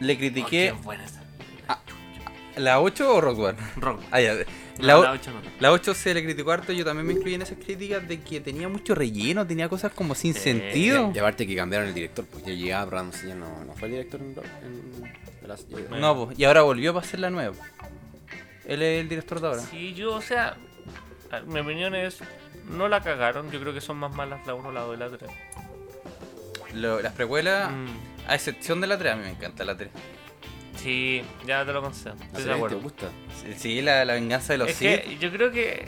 [0.00, 0.72] le critiqué...
[0.72, 1.22] Oh, qué buena esa.
[2.56, 3.58] ¿La 8 o Rock One?
[3.76, 4.02] Rock.
[4.10, 4.34] Ah, ya.
[4.80, 5.40] No, La, o- la 8 no.
[5.60, 8.40] la 8 se le criticó harto, yo también me incluí en esas críticas de que
[8.40, 10.40] tenía mucho relleno, tenía cosas como sin Sí.
[10.40, 11.12] sentido.
[11.14, 14.20] Y aparte que cambiaron el director, porque ya Abrams ya no, no fue el director
[14.20, 16.00] en, en Jedi.
[16.00, 17.54] No, pues, y ahora volvió para hacer la nueva.
[18.66, 19.60] Él es el director de ahora.
[19.62, 20.56] Sí, yo, o sea,
[21.46, 22.18] mi opinión es,
[22.70, 25.08] no la cagaron, yo creo que son más malas la 1, la 2 y la
[25.10, 25.30] 3.
[26.74, 27.86] Lo- las precuelas, Mm,
[28.28, 29.90] a excepción de la 3, a mí me encanta la 3.
[30.76, 32.80] Sí, ya te lo concedo, ¿La estoy de serie te acuerdo.
[32.80, 33.06] gusta?
[33.56, 35.02] Sí, la, la venganza de los Es Sith.
[35.02, 35.84] que yo creo que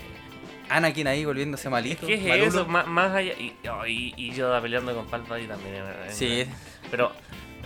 [0.68, 2.06] Anakin ahí volviéndose es malito.
[2.06, 2.46] que es malulo.
[2.48, 5.74] eso, más, más allá, y, oh, y, y Yoda peleando con Palpatine también.
[6.06, 6.44] es- es- Sí.
[6.90, 7.12] Pero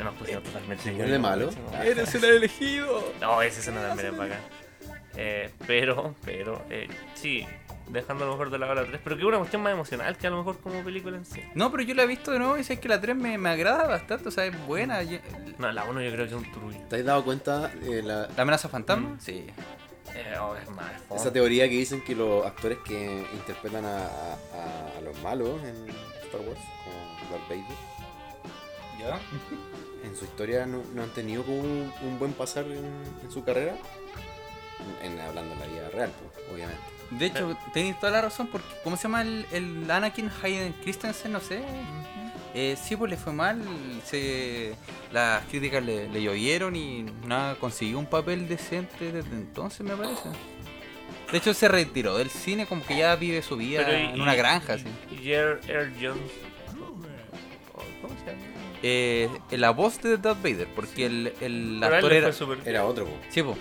[0.02, 0.82] nos pusimos totalmente...
[0.84, 1.50] ¿Se vuelve malo?
[1.84, 3.12] Eres el elegido.
[3.20, 4.40] No, ese escena también es bacán.
[5.16, 7.46] Eh, pero, pero, eh, sí,
[7.88, 10.16] dejando a lo mejor de lado la 3, pero que es una cuestión más emocional
[10.16, 11.40] que a lo mejor como película en sí.
[11.54, 13.48] No, pero yo la he visto de nuevo y sé que la 3 me, me
[13.48, 15.02] agrada bastante, o sea, es buena.
[15.02, 15.18] Yo-
[15.58, 16.78] No, la 1 yo creo que es un trullo.
[16.88, 19.10] ¿Te has dado cuenta de la, ¿La amenaza fantasma?
[19.10, 19.20] Mm.
[19.20, 19.46] Sí.
[20.14, 24.98] Eh, oh, es más, esa teoría que dicen que los actores que interpretan a, a-
[24.98, 25.88] a los malos en
[26.24, 27.64] Star Wars, como Darth Vader,
[28.98, 29.20] ¿Ya?
[30.08, 32.84] en su historia no, no han tenido como un, un buen pasar en,
[33.22, 33.76] en su carrera?
[35.02, 36.82] En, hablando de la vida real, pues, obviamente.
[37.10, 41.32] De hecho, tenéis toda la razón, porque ¿cómo se llama el, el Anakin Hayden Christensen?
[41.32, 41.60] No sé.
[42.54, 43.60] Eh, sí, pues le fue mal.
[44.04, 44.74] Se,
[45.12, 50.28] las críticas le, le llovieron y nada, consiguió un papel decente desde entonces, me parece.
[51.30, 54.20] De hecho, se retiró del cine, como que ya vive su vida Pero y- en
[54.20, 54.76] una granja.
[54.76, 54.86] y- sí.
[55.10, 55.32] Y
[56.00, 56.20] Jones.
[58.02, 58.42] ¿Cómo se llama?
[58.82, 62.30] Eh, la voz de Darth Vader, porque el, el actor era.
[62.64, 63.34] Era otro, pues.
[63.34, 63.56] Sí, po,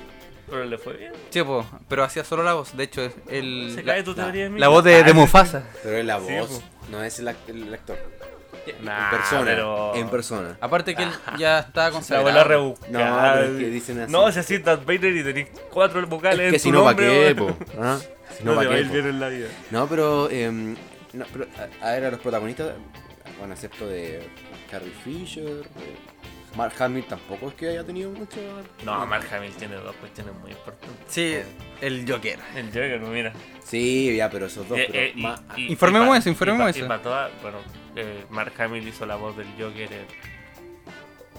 [0.50, 1.12] Pero le fue bien.
[1.30, 2.76] sí, po, pero hacía solo la voz.
[2.78, 5.64] De hecho, es el, Se la, cae tu teoría, la voz de, de Mufasa.
[5.84, 7.98] Pero es la Sí, voz, no es el, act- el actor.
[8.82, 9.44] Nah, en persona.
[9.46, 10.58] pero- En persona.
[10.60, 12.44] Aparte que él ya estaba La consagrado.
[12.44, 12.92] rebuscada.
[12.92, 14.12] No, pero es que dicen así.
[14.12, 16.84] No, si así Darth Vader y tenéis cuatro vocales Es que en si tu no,
[16.84, 17.54] ¿para nombre, qué, weón.
[17.56, 17.66] po?
[17.82, 18.00] ¿Ah?
[18.38, 18.94] Si No, no, te ¿para va a qué, ir po?
[18.94, 19.48] bien en la vida.
[19.72, 20.76] No, pero, em,
[21.14, 21.46] no, pero
[21.82, 22.72] a, a ver, a los protagonistas,
[23.38, 24.28] bueno, excepto de
[24.72, 25.96] Carrie Fisher, eh,
[26.56, 28.38] Mark Hamill tampoco es que haya tenido mucho...
[28.86, 30.90] No, Mark Hamill tiene dos cuestiones muy importantes.
[31.08, 31.36] Sí,
[31.82, 32.40] el Joker.
[32.56, 33.34] El Joker, mira.
[33.64, 36.30] Sí, ya, pero esos dos, Eh, pero eh, y- más- y- Informemos y pa- eso,
[36.30, 36.86] informemos y pa- eso.
[36.86, 37.58] Y para todas, bueno,
[37.96, 40.06] eh, Mark Hamill hizo la voz del Joker en,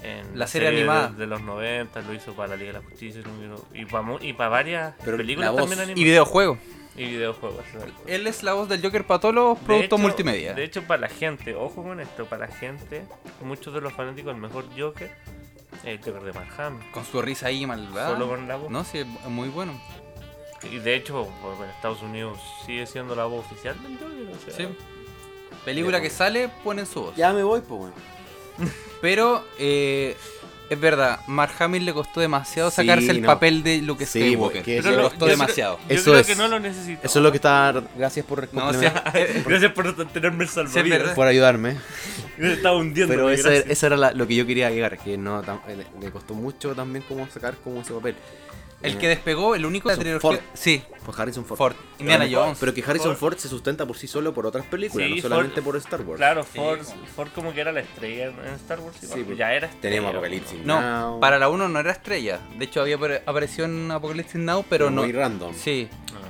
[0.02, 1.08] en La serie animada.
[1.08, 3.22] De, de los 90, lo hizo para la Liga de la Justicia,
[3.72, 6.04] y para y para varias Pero películas la voz también Y animadas.
[6.04, 6.58] videojuegos.
[6.96, 7.64] Y videojuegos.
[8.06, 10.54] Él es la voz del Joker para todos los De productos hecho- multimedia.
[10.54, 13.04] De hecho, para la gente, ojo con esto, para la gente,
[13.42, 15.10] muchos de los fanáticos del mejor Joker,
[15.84, 16.90] el Joker de Hamill.
[16.92, 18.10] Con su risa ahí malvada.
[18.12, 18.70] Solo con la voz.
[18.70, 19.78] No, sí, es muy bueno.
[20.70, 21.28] Y de hecho,
[21.62, 24.34] en Estados Unidos sigue siendo la voz oficial del Joker.
[24.34, 24.74] O sea, Sí.
[25.64, 27.16] Película que sale, ponen su voz.
[27.16, 27.94] Ya me voy, pues, bueno.
[29.02, 30.16] Pero, eh,
[30.68, 33.26] es verdad, Mark Hamill le costó demasiado Sí, sacarse el no.
[33.26, 34.60] papel de Luke Sí, Skywalker.
[34.62, 35.76] porque le costó yo demasiado.
[35.78, 37.00] Creo, yo Eso creo es- que no lo necesito.
[37.04, 37.74] Eso es lo que está...
[37.96, 39.04] Gracias por, No, o sea,
[39.46, 40.98] Gracias por tenerme el Sí, salvavidas.
[40.98, 41.14] verdad.
[41.14, 41.76] por ayudarme.
[42.38, 43.12] Me estaba hundiendo.
[43.14, 46.10] Pero esa, esa era la- lo que yo quería llegar, que no tam- eh, le
[46.10, 48.16] costó mucho también como sacar como ese papel.
[48.82, 50.40] El que despegó, el único de la Harrison trilogía.
[50.42, 50.50] Ford.
[50.58, 51.56] Sí, Fue Harrison Ford.
[51.58, 51.74] Ford.
[51.98, 52.58] Indiana Pero- Jones.
[52.60, 53.32] Pero que Harrison Ford.
[53.34, 56.00] Ford se sustenta por sí solo por otras películas, Sí, no solamente Ford- por Star
[56.02, 56.18] Wars.
[56.18, 58.96] Claro, Ford, como- Ford como que era la estrella en Star Wars.
[59.00, 59.80] Sí, pues, ya era estrella.
[59.82, 60.60] Tenemos Apocalipsis.
[60.64, 62.40] No, Now, para la 1 no era estrella.
[62.58, 65.02] De hecho, había apare- aparecido en Apocalypse Now, pero no.
[65.02, 65.54] Muy random.
[65.54, 65.88] Sí,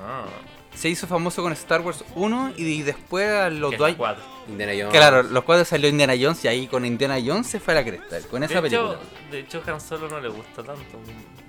[0.08, 0.26] Ah,
[0.74, 4.22] se hizo famoso con Star Wars 1 y después a los cuatro.
[4.46, 4.92] Indiana Jones.
[4.92, 7.84] Claro, los cuadros salió Indiana Jones y ahí con Indiana Jones se fue a la
[7.84, 8.20] cresta.
[8.30, 8.92] Con De esa película.
[8.92, 9.00] hecho,
[9.32, 10.98] de hecho, Han Solo no le gusta tanto.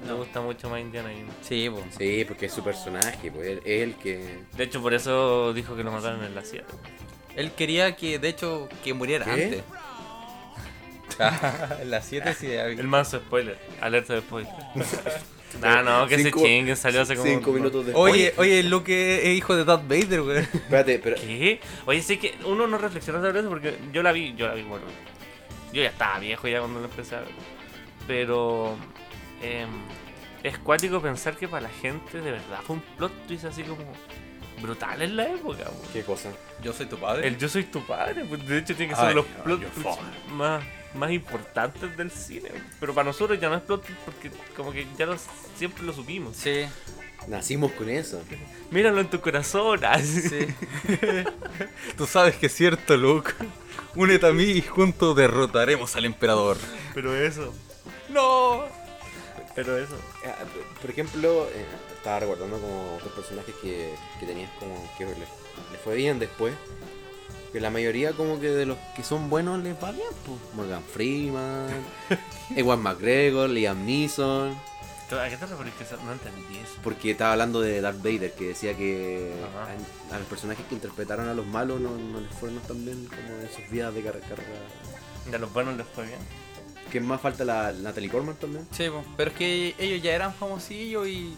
[0.07, 0.17] No.
[0.17, 1.33] gusta mucho más Indiana Jones.
[1.41, 1.85] Sí, pues.
[1.97, 4.39] Sí, porque es su personaje, pues él, él que.
[4.55, 6.65] De hecho, por eso dijo que lo mataron en la 7.
[7.35, 9.43] Él quería que, de hecho, que muriera ¿Qué?
[9.43, 9.63] antes.
[11.81, 12.47] en la 7 sí.
[12.51, 13.57] El manso spoiler.
[13.81, 14.51] Alerta de spoiler.
[15.63, 17.25] Ah, no, que Cinco- se chinguen, salió hace como.
[17.27, 18.13] Cinco minutos después.
[18.13, 20.43] Oye, oye, Luke es hijo de Darth Vader, weón.
[20.43, 21.15] Espérate, pero.
[21.15, 21.61] ¿Qué?
[21.85, 24.63] Oye, sí que uno no reflexiona sobre eso porque yo la vi, yo la vi,
[24.63, 24.85] bueno.
[25.71, 27.29] Yo ya estaba viejo ya cuando lo empecé a ver.
[28.07, 28.75] Pero.
[29.41, 29.69] em,
[30.47, 33.83] es cuático pensar que para la gente de verdad fue un plot twist así como.
[34.61, 35.65] brutal en la época.
[35.65, 35.81] po.
[35.93, 36.29] ¿Qué cosa?
[36.63, 37.27] Yo soy tu padre.
[37.27, 39.61] El Yo soy tu padre, pues de hecho tiene que Ay, ser los oh, plot
[39.73, 40.63] twists más,
[40.95, 42.49] más importantes del cine.
[42.79, 45.17] Pero para nosotros ya no es plot twist porque como que ya lo-
[45.55, 46.35] siempre lo supimos.
[46.37, 46.65] Sí,
[47.27, 48.21] Nacimos con eso.
[48.71, 49.83] Míralo en tu corazón.
[49.83, 50.21] así.
[50.21, 50.47] sí.
[51.97, 53.31] Tú sabes que es cierto, Luke.
[53.95, 56.57] Únete a mí y juntos derrotaremos al emperador.
[56.93, 57.53] Pero eso.
[58.09, 58.63] No.
[59.57, 59.95] Pero eso.
[60.23, 60.31] Eh,
[60.79, 65.77] Por ejemplo, eh, estaba recordando como otros personajes que, que tenías como que le, le
[65.83, 66.53] fue bien después.
[67.51, 70.37] Que la mayoría como que de los que son buenos les va bien, pues.
[70.53, 71.69] Morgan Freeman,
[72.55, 74.51] Ewan McGregor, Liam Neeson.
[75.09, 76.75] ¿A qué te referís que no entendí eso?
[76.83, 79.33] Porque estaba hablando de Darth Vader, que decía que
[80.11, 83.07] a, a los personajes que interpretaron a los malos no, no les fueron tan bien
[83.07, 84.23] como en sus vidas de carga.
[85.31, 86.19] De los buenos les fue bien.
[86.91, 88.67] Que más falta la Natalie Portman también.
[88.71, 91.35] Sí, po, pero es que ellos ya eran famosillos y.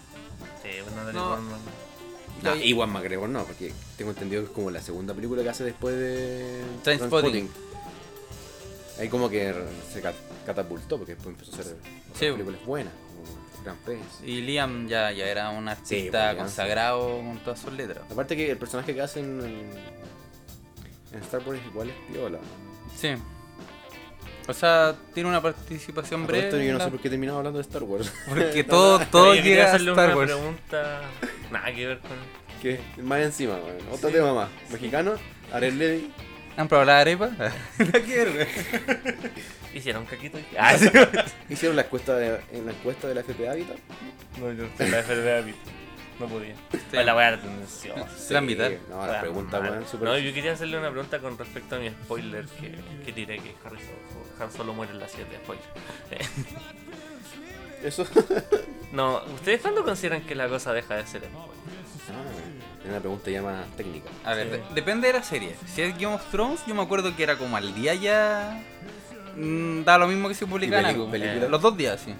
[0.62, 1.38] Sí, bueno, de No.
[1.38, 1.58] no.
[2.44, 5.50] No, Ya- Ewan McGregor no, porque tengo entendido que es como la segunda película que
[5.50, 7.50] hace después de Trainspotting.
[9.00, 9.54] Ahí como que
[9.92, 11.78] se cat- catapultó, porque después empezó a hacer
[12.14, 12.32] Sí.
[12.32, 14.00] películas buenas, como Gran Pez.
[14.24, 18.00] Y Liam ya, ya era un Sí, artista pues, Liam, consagrado con todas sus letras.
[18.10, 19.72] Aparte que el personaje que hacen en,
[21.18, 22.40] en Star Wars igual es piola.
[22.98, 23.10] Sí.
[24.50, 26.66] O sea, tiene una participación todo esto breve.
[26.66, 28.12] yo no la- sé por qué he terminado hablando de Star Wars.
[28.28, 30.32] Porque todo, todo quería llega a Star una Wars.
[30.32, 31.02] pregunta.
[31.52, 32.10] Nada que ver con.
[32.62, 33.78] que más encima, weón.
[33.92, 34.50] otro tema más.
[34.72, 35.14] Mexicano,
[35.54, 36.12] Ariel Levy.
[36.58, 37.30] ¿Han probado la arepa?
[37.38, 38.48] La quiero, güey.
[39.74, 40.40] ¿Hicieron caquito?
[40.58, 40.90] Ah, sí.
[41.50, 43.78] Hicieron la encuesta de, en la encuesta de la FP Habitat.
[44.40, 45.54] No, yo la FDB
[46.20, 46.56] No podía.
[46.72, 47.96] Pues la voy a dar atención.
[48.32, 48.72] La invitar.
[48.90, 50.08] No, la pregunta, weón, súper.
[50.10, 52.76] No, yo quería hacerle una pregunta con respecto a mi spoiler que,
[53.06, 53.96] que tiré que Harrison
[54.40, 55.66] Han Solo muere en la 7 spoiler.
[56.12, 56.26] Eh,
[57.88, 58.06] Eso.
[58.92, 61.60] No, ¿ustedes cuándo consideran que la cosa deja de ser spoiler?
[62.10, 64.10] Ah, es una pregunta ya más técnica.
[64.26, 65.56] A ver, de- depende de la serie.
[65.68, 68.64] Si es Game of Thrones, yo me acuerdo que era como al día ya.
[69.36, 71.12] mm, da lo mismo que ¿Y peli- algo.
[71.12, 71.48] película?
[71.50, 72.16] Los dos días, sí.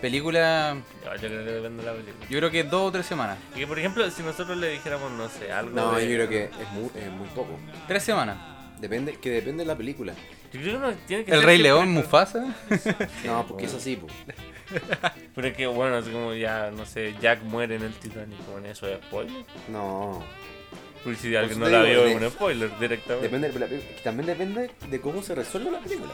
[0.00, 2.26] Película, Yo, yo creo que depende de la película.
[2.28, 3.38] yo creo que dos o tres semanas.
[3.54, 5.70] Y que, por ejemplo, si nosotros le dijéramos, no sé, algo.
[5.74, 7.56] No, de- yo creo que es muy, es muy poco.
[7.86, 8.36] Tres semanas.
[8.80, 10.14] Depende, que depende de la película.
[10.52, 12.54] Yo creo que no tiene que El ser Rey León, Mufasa.
[13.24, 14.12] No, porque es así, pues.
[15.34, 18.38] Pero es que, bueno, es como ya, no sé, Jack muere en el Titanic.
[18.46, 19.44] Con eso es spoiler.
[19.68, 20.24] No.
[21.04, 23.28] Porque si alguien eso no te la digo, vio, es de- un spoiler directamente.
[23.28, 24.02] Depende de la.
[24.02, 26.12] También depende de cómo se resuelve la película.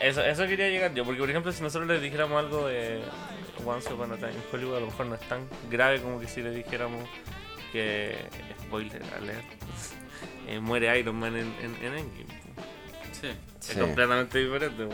[0.00, 3.00] Eso, eso quería llegar yo, porque por ejemplo si nosotros le dijéramos algo de
[3.66, 6.28] Once Upon a Time in Hollywood, a lo mejor no es tan grave como que
[6.28, 7.02] si le dijéramos
[7.72, 8.16] que,
[8.62, 9.44] spoiler alert,
[10.48, 12.37] eh, muere Iron Man en, en, en Endgame.
[13.20, 13.28] Sí.
[13.72, 14.88] Es completamente diferente.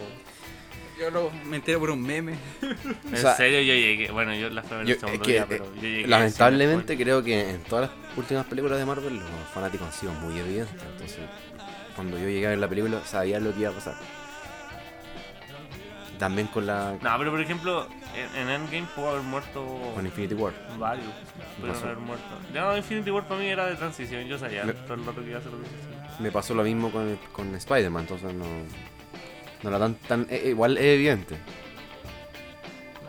[1.00, 2.34] Yo lo me enteré por un meme.
[2.62, 5.22] En O sea, serio yo llegué, bueno yo la fui a ver Yo- el segundo
[5.22, 8.78] es que, día, eh, pero yo llegué Lamentablemente creo que en todas las últimas películas
[8.78, 10.80] de Marvel los fanáticos han sido muy evidentes.
[10.92, 11.18] Entonces,
[11.96, 13.94] cuando yo llegué a ver la película sabía lo que iba a pasar.
[16.18, 16.96] También con la.
[17.02, 20.52] No, pero por ejemplo en, en Endgame pudo haber muerto con Infinity War.
[20.78, 21.06] varios.
[21.58, 22.24] Pudieron haber muerto.
[22.54, 25.30] No, Infinity War para mí era de transición, yo sabía Me- todo el rato que
[25.30, 25.93] iba a ser lo que.
[26.20, 28.44] Me pasó lo mismo con, con Spider-Man, entonces no,
[29.62, 31.36] no era tan, tan eh, igual es evidente.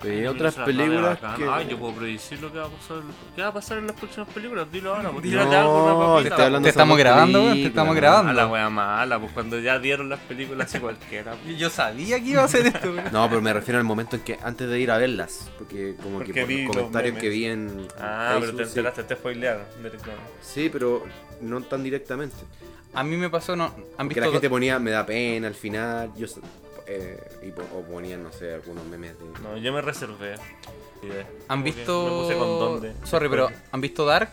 [0.02, 2.98] Pero hay Ay, otras películas que Ay, yo puedo predecir lo que va a pasar.
[3.36, 4.72] ¿Qué va a pasar en las próximas películas?
[4.72, 6.30] Dilo ahora, pues No, algo, te papita.
[6.30, 8.30] estoy hablando Te estamos grabando, weón, te estamos grabando.
[8.30, 11.34] A la wea mala, pues cuando ya dieron las películas cualquiera.
[11.44, 11.58] pues.
[11.58, 13.06] Yo sabía que iba a hacer esto, güey.
[13.12, 16.18] No, pero me refiero al momento en que antes de ir a verlas, porque como
[16.18, 17.24] Porque que por vi los los comentarios memes.
[17.24, 18.70] que vi en Ah, pero te sí.
[18.70, 20.24] enteraste, te spoilearon directamente.
[20.42, 21.04] Sí, pero
[21.42, 22.36] no tan directamente.
[22.96, 23.74] A mí me pasó, no.
[23.98, 26.28] ¿Han visto la gente ponía me da pena al final, yo
[26.88, 30.36] eh, y po- o ponían no sé algunos memes de No, yo me reservé.
[31.48, 32.04] ¿Han visto.
[32.06, 32.94] Me puse con dónde.
[33.04, 34.32] Sorry, pero ¿han visto Dark?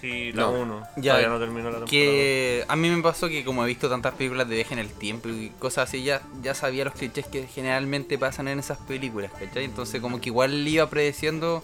[0.00, 0.50] Sí, la No.
[0.52, 0.82] 1.
[0.96, 1.86] Ya, Todavía no terminó la temporada.
[1.90, 4.88] Que a mí me pasó que como he visto tantas películas de viaje en el
[4.90, 9.30] tiempo y cosas así, ya, ya sabía los clichés que generalmente pasan en esas películas,
[9.38, 9.64] ¿cachai?
[9.64, 11.62] Entonces como que igual iba predeciendo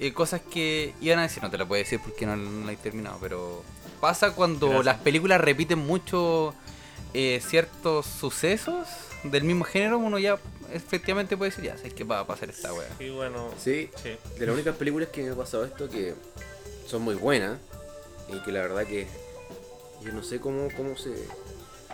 [0.00, 2.72] eh, cosas que iban a decir, no te la puedo decir porque no, no la
[2.72, 3.62] he terminado, pero
[4.00, 4.86] pasa cuando Gracias.
[4.86, 6.54] las películas repiten mucho
[7.14, 8.86] eh, ciertos sucesos
[9.24, 10.38] del mismo género, uno ya
[10.72, 12.88] efectivamente puede decir, ya, sabes que va a pasar esta wea.
[12.98, 13.50] Sí, bueno.
[13.58, 14.16] Sí, Sí.
[14.38, 16.14] de las únicas películas que me ha pasado esto que
[16.86, 17.58] son muy buenas
[18.28, 19.06] y que la verdad que
[20.02, 21.12] yo no sé cómo, cómo se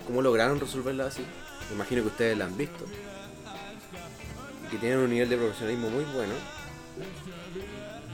[0.06, 1.24] cómo lograron resolverla así.
[1.70, 2.84] Me imagino que ustedes la han visto.
[4.64, 6.34] Y que tienen un nivel de profesionalismo muy bueno.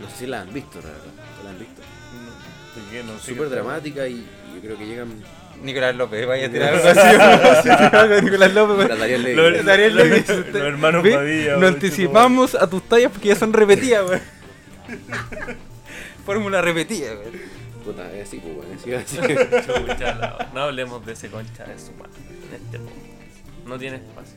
[0.01, 1.13] No sé si la han visto, la verdad.
[1.45, 1.82] ¿La han visto?
[2.75, 3.03] ¿Por qué?
[3.05, 5.09] No sé Súper dramática y, y yo creo que llegan.
[5.63, 8.25] Nicolás López, vaya a tirar algo así.
[8.25, 8.89] Nicolás López.
[8.89, 10.25] Los- Dariel los- Levy.
[10.53, 11.03] los hermanos.
[11.09, 14.23] Padilla, Nos weón, anticipamos a tus tallas porque ya son repetidas, weón.
[16.27, 17.33] Fórmula repetida, weón.
[17.85, 19.19] Puta, es así, pues, bueno, así,
[20.55, 22.13] no hablemos de ese concha de su madre
[22.55, 22.79] este.
[23.67, 24.37] No tiene espacio.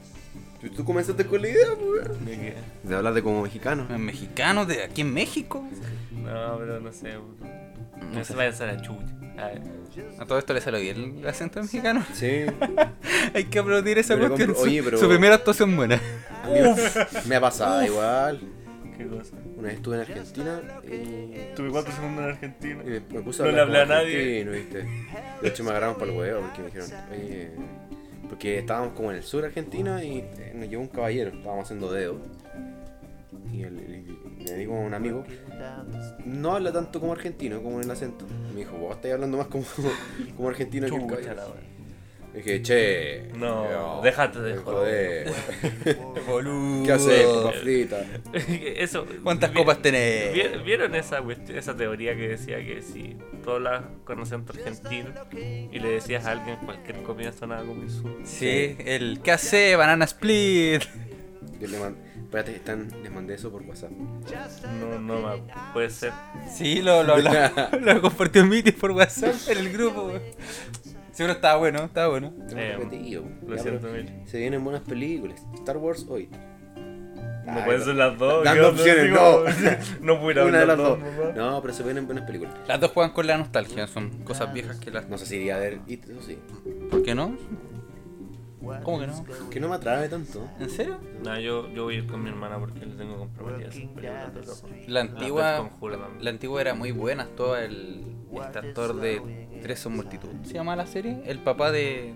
[0.76, 2.08] Tú comenzaste con la idea, pues.
[2.08, 2.26] weón.
[2.26, 2.54] ¿De qué?
[2.84, 3.88] De hablar de como mexicano.
[3.98, 5.64] ¿Mexicanos de aquí en México?
[6.12, 7.18] No, pero no sé.
[7.18, 7.65] weón.
[8.02, 9.14] No No se vaya a hacer la chucha.
[10.20, 12.04] A todo esto le salió bien el acento mexicano.
[12.14, 12.46] Sí.
[13.34, 14.56] Hay que aplaudir esa Pero cuestión.
[14.58, 16.00] oye, pero- su primera actuación buena.
[17.28, 18.40] Me- ha pasado igual.
[18.98, 19.36] ¿Qué cosa?
[19.58, 21.54] Una vez estuve en Argentina y.
[21.56, 22.82] Tuve cuatro segundos en Argentina.
[22.84, 24.42] y me, me puse a No le hablé a nadie.
[24.42, 24.86] argentino, ¿viste?
[25.42, 27.52] De hecho me agarraron para el huevo porque me dijeron, oye.
[28.30, 31.92] Porque estábamos como en el sur argentino y eh, nos llevó un caballero, estábamos haciendo
[31.92, 32.20] dedo.
[33.52, 35.24] Y, el- y le digo a un amigo,
[36.26, 38.26] no habla tanto como argentino, como en el acento.
[38.54, 39.66] Me dijo, vos estás hablando más como,
[40.38, 41.36] como argentino que el.
[42.34, 43.24] Y dije, che.
[43.38, 45.32] No, déjate de joder.
[46.28, 46.84] Boludo.
[46.86, 48.06] ¿Qué haces, papa frita?
[48.76, 49.06] Eso.
[49.24, 50.34] ¿Cuántas vi- copas tenés?
[50.34, 55.12] vi- ¿Vieron esa, cuestión- esa teoría que decía que si tú hablas con acento argentino
[55.32, 58.20] y le decías a alguien cualquier comida sonaba como insulto?
[58.26, 59.78] Sí, el ¿qué hace?
[59.78, 60.84] Banana split.
[61.60, 63.92] Yo le mandé, espérate, están, les mandé eso por WhatsApp.
[63.92, 66.12] No, no, ma- puede ser.
[66.54, 67.30] Sí, lo, lo, lo,
[67.82, 70.12] lo compartió en Miti por WhatsApp en el grupo.
[71.12, 72.34] Seguro estaba bueno, estaba bueno.
[72.56, 72.78] Eh.
[73.48, 74.12] Lo Ya, siento, pero Mil.
[74.26, 75.42] Se vienen buenas películas.
[75.56, 76.30] Star Wars hoy.
[77.46, 78.44] No pueden ser las dos.
[78.44, 79.46] dando opciones, Digo,
[80.02, 81.00] no pudiera Una de las dos.
[81.36, 82.54] No, pero se vienen buenas películas.
[82.68, 85.08] Las dos juegan con la nostalgia, son cosas viejas que las.
[85.08, 86.38] No sé si iría a ver It, eso sí.
[86.92, 87.38] ¿Por qué no?
[88.84, 89.26] ¿Cómo que no?
[89.50, 90.48] Que no me atrae tanto.
[90.60, 91.00] ¿En serio?
[91.24, 93.62] No, yo, yo voy a ir con mi hermana porque le tengo terror.
[94.88, 95.70] La antigua,
[96.20, 98.04] la antigua era muy buena, todo el,
[98.44, 100.30] este actor de Tres son multitud.
[100.44, 101.22] ¿Se llama la serie?
[101.26, 102.14] El papá de,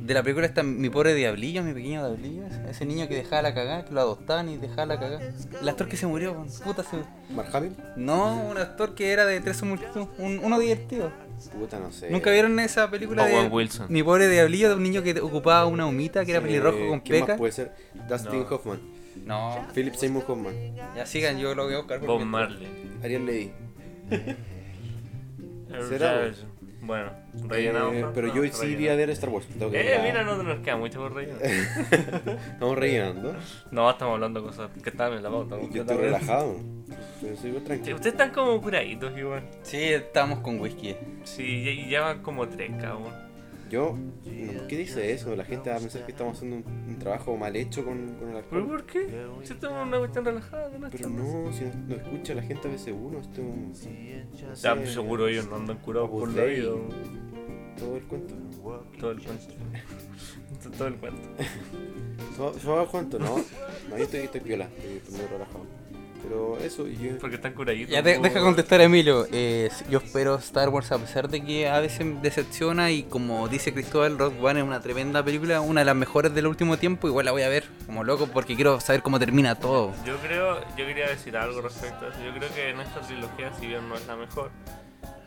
[0.00, 2.44] de la película está Mi pobre diablillo, mi pequeño diablillo.
[2.68, 5.20] Ese niño que dejaba la cagada, que lo adoptaban y dejaba la cagada.
[5.60, 6.96] El actor que se murió, puta se...
[7.34, 7.50] Mark
[7.96, 11.10] No, un actor que era de Tres son multitud, un- uno divertido.
[11.58, 12.10] Puta, no sé.
[12.10, 13.86] ¿Nunca vieron esa película Owen de Wilson.
[13.88, 17.20] Mi pobre diablillo de un niño que ocupaba una humita que era pelirrojo con ¿quién
[17.20, 17.36] más peca?
[17.38, 17.72] puede ser?
[18.08, 18.46] Dustin No.
[18.48, 18.80] Hoffman.
[19.24, 20.54] No, Philip Seymour Hoffman.
[20.94, 22.00] ya sigan, yo lo voy a buscar.
[22.00, 22.68] Bob Marley.
[23.02, 23.52] Ariel Levy.
[25.88, 26.44] ¿Será, Judge.
[26.86, 27.10] Bueno,
[27.48, 27.94] rellenamos.
[27.94, 28.12] Eh, ¿no?
[28.12, 28.70] pero No, yo sí rellenamos.
[28.72, 29.46] iría a ver Star Wars.
[29.46, 31.42] Tengo que Eh, mira, no nos queda mucho por rellenar.
[32.52, 33.34] Estamos rellenando.
[33.70, 35.56] No, estamos hablando de cosas que estaban en la pauta.
[35.72, 36.56] Yo estoy relajado.
[37.20, 37.96] Pero soy tranquilo.
[37.96, 39.42] Ustedes están como curaditos igual.
[39.62, 40.94] Sí, estamos con whisky.
[41.24, 43.25] Sí, y ya van como tres cada uno.
[43.68, 45.34] Yo, no, ¿qué dice eso?
[45.34, 48.28] La gente va a pensar que estamos haciendo un, un trabajo mal hecho con, con
[48.28, 48.66] el ¿Pero alcohol.
[48.66, 49.26] por qué?
[49.42, 50.88] Si estamos en una cuestión relajada, ¿no?
[50.90, 53.72] Pero no, si no, no escucha la gente a veces uno, esto no
[54.54, 56.70] Ya, sé, seguro ellos no andan curados por la vida.
[57.78, 58.34] todo el cuento.
[59.00, 59.54] Todo el cuento.
[60.78, 61.18] Todo el cuento.
[62.36, 63.18] ¿Todo todo el cuento?
[63.18, 65.64] No, no yo estoy, estoy piola, estoy, estoy muy relajado.
[66.22, 67.90] Pero eso, y yo, Porque están curaditos.
[67.92, 69.26] Ya de- deja contestar Emilio.
[69.32, 73.72] Eh, yo espero Star Wars a pesar de que a veces decepciona y como dice
[73.72, 77.06] Cristóbal, Rogue One es una tremenda película, una de las mejores del último tiempo.
[77.08, 79.92] Igual la voy a ver como loco porque quiero saber cómo termina todo.
[80.04, 82.18] Yo creo, yo quería decir algo respecto a eso.
[82.24, 84.50] Yo creo que en esta trilogía, si bien no es la mejor,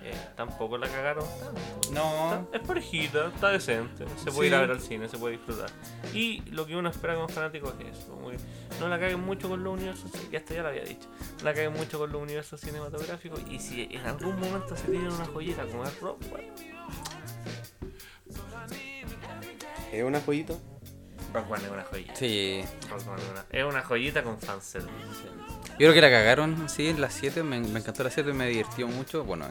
[0.04, 1.92] eh, tampoco la cagaron tanto.
[1.92, 2.34] No.
[2.42, 4.46] Está- es parejita, está decente, se puede Sí.
[4.48, 5.70] ir a ver al cine, se puede disfrutar.
[6.14, 8.18] Y lo que uno espera como fanático es eso,
[8.80, 11.08] no la caguen mucho con los universos, y hasta ya lo había dicho,
[11.40, 15.12] no la caguen mucho con los universos cinematográficos y si en algún momento se tienen
[15.12, 16.48] una joyita como es Rock, One,
[19.92, 20.54] es una joyita.
[21.34, 22.16] Rock One es una joyita.
[22.16, 22.64] Sí.
[22.90, 24.90] Rock One es, una, es una joyita con fanservice.
[25.80, 28.48] Yo creo que la cagaron, sí, en las 7, me, me encantó la 7, me
[28.50, 29.24] divirtió mucho.
[29.24, 29.46] Bueno,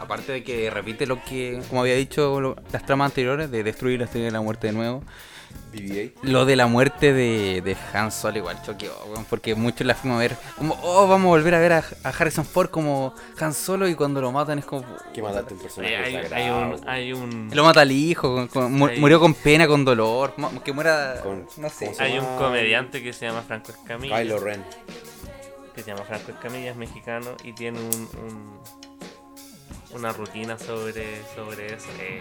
[0.00, 3.98] aparte de que repite lo que, como había dicho, lo- las tramas anteriores, de destruir
[3.98, 5.02] la estrella de la muerte de nuevo.
[5.72, 6.12] BB-8.
[6.22, 8.92] Lo de la muerte de, de Han Solo igual choqueó,
[9.28, 12.08] porque muchos la fuimos a ver como, oh, vamos a volver a ver a, a
[12.08, 14.84] Harrison Ford como Han Solo y cuando lo matan es como...
[15.12, 16.76] Que mataste un personaje hay, hay sagrado.
[16.80, 20.72] un, hay un, Lo mata al hijo, con- con- murió con pena, con dolor, que
[20.72, 21.20] muera...
[21.22, 21.86] Con- no sé.
[21.86, 24.16] ¿cómo se hay un comediante que se llama Franco Escamilla.
[24.22, 24.64] Kylo Ren.
[25.74, 28.60] Que se llama Franco Escamilla, es mexicano y tiene un, un-
[29.94, 31.88] una rutina sobre, sobre eso.
[32.00, 32.20] Eh,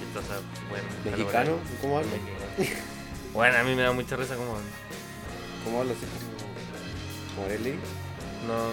[0.00, 1.58] chistosa, bueno, ¿Mexicano?
[1.80, 2.10] ¿Cómo habla?
[2.10, 2.80] Mexicano.
[3.34, 4.36] Bueno, a mí me da mucha risa.
[4.36, 7.78] ¿Cómo habla así como, como Ariel Levy?
[8.46, 8.68] No,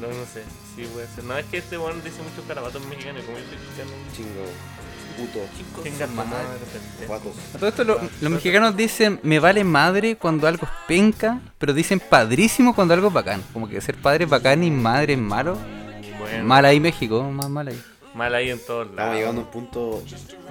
[0.00, 0.44] no, no sé.
[0.76, 1.24] Sí, puede ser.
[1.24, 3.90] No, es que este bueno dice muchos carabatos mexicanos y como yo soy cristiano.
[4.14, 4.44] Chingo.
[5.16, 5.40] Puto.
[5.82, 6.36] Tu madre.
[7.54, 11.72] A todo esto lo- los mexicanos dicen me vale madre cuando algo es penca, pero
[11.72, 13.42] dicen padrísimo cuando algo es bacán.
[13.52, 15.56] Como que ser padre es bacán y madre es malo.
[16.18, 17.80] Bueno, Mal ahí México, más mal ahí.
[18.14, 19.16] Mal ahí en todos Estamos lados.
[19.16, 20.02] llegando a un punto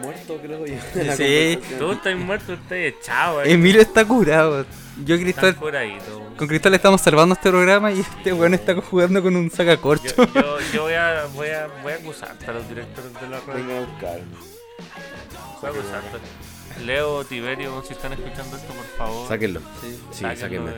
[0.02, 0.76] muerto, creo yo.
[1.18, 1.60] Sí.
[1.78, 3.52] Tú estás muerto, estás echado ahí.
[3.54, 4.66] Emilio está curado.
[5.06, 6.22] Yo y Estás Cristóbal, por ahí, tú.
[6.38, 10.16] con Cristóbal estamos salvando este programa y este weón está jugando con un sacacorcho.
[10.16, 13.40] Yo, yo, yo voy a voy a voy a acusarte a los directores de la
[13.40, 13.54] radio.
[13.66, 14.20] Vengan a buscar.
[15.62, 16.18] Voy a acusarte.
[16.86, 19.28] Leo, Tiberio, si están escuchando esto, por favor.
[19.28, 19.60] Sáquenlo.
[19.82, 20.00] Sí.
[20.12, 20.76] Sí, sáquenlo de.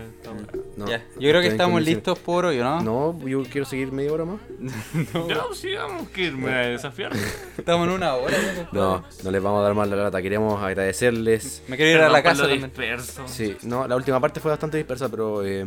[0.77, 2.81] No, Ya, Yo creo que estamos listos por hoy, ¿no?
[2.81, 4.39] No, yo quiero seguir media hora más.
[5.27, 7.11] Ya, sigamos que irme a desafiar.
[7.57, 8.35] Estamos en una hora.
[8.71, 8.79] ¿no?
[8.99, 10.21] No, no les vamos a dar más la lata.
[10.21, 11.63] Queríamos agradecerles.
[11.67, 13.23] Me quiero ir a la casa disperso.
[13.27, 15.65] Sí, no, la última parte fue bastante dispersa, pero eh,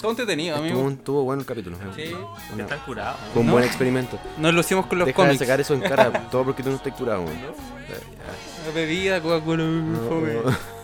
[0.00, 0.88] Todo entretenido, amigo.
[0.90, 1.76] estuvo bueno el capítulo.
[1.96, 2.12] Sí.
[2.52, 3.18] Una- Están curados.
[3.32, 3.52] fue un No.
[3.52, 4.18] buen experimento.
[4.38, 5.40] Nos lo hicimos con los Deja de cómics.
[5.40, 7.22] sacar eso en cara, todo porque tú no estás curado.
[7.22, 7.34] güey.
[8.72, 9.64] Bebida, Coca-Cola,
[10.08, 10.32] fome.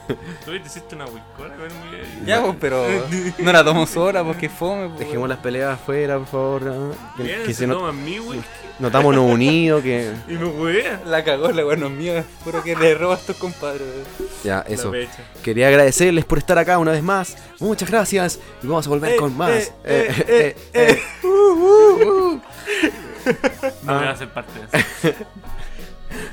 [0.45, 1.07] Tú te hiciste una
[1.57, 2.05] conmigo.
[2.25, 2.87] Ya, pues, pero
[3.39, 4.87] no la tomo sola porque fome.
[4.89, 6.63] pues, Dejemos las peleas afuera, por favor.
[6.63, 6.93] ¿no?
[7.17, 8.45] Que, Bien, que se se toman mi whisky
[8.79, 11.03] notamos no unidos, que y me wea.
[11.07, 12.25] La cagó, la no es mía.
[12.45, 13.83] Puro que le roba a estos compadres.
[14.45, 14.93] ya eso.
[15.43, 17.37] Quería agradecerles por estar acá una vez más.
[17.59, 19.51] Muchas gracias y vamos a volver Eh, con más.
[19.51, 22.41] eh, Eh, eh, eh, eh.
[23.83, 25.19] No me va a hacer parte de eso.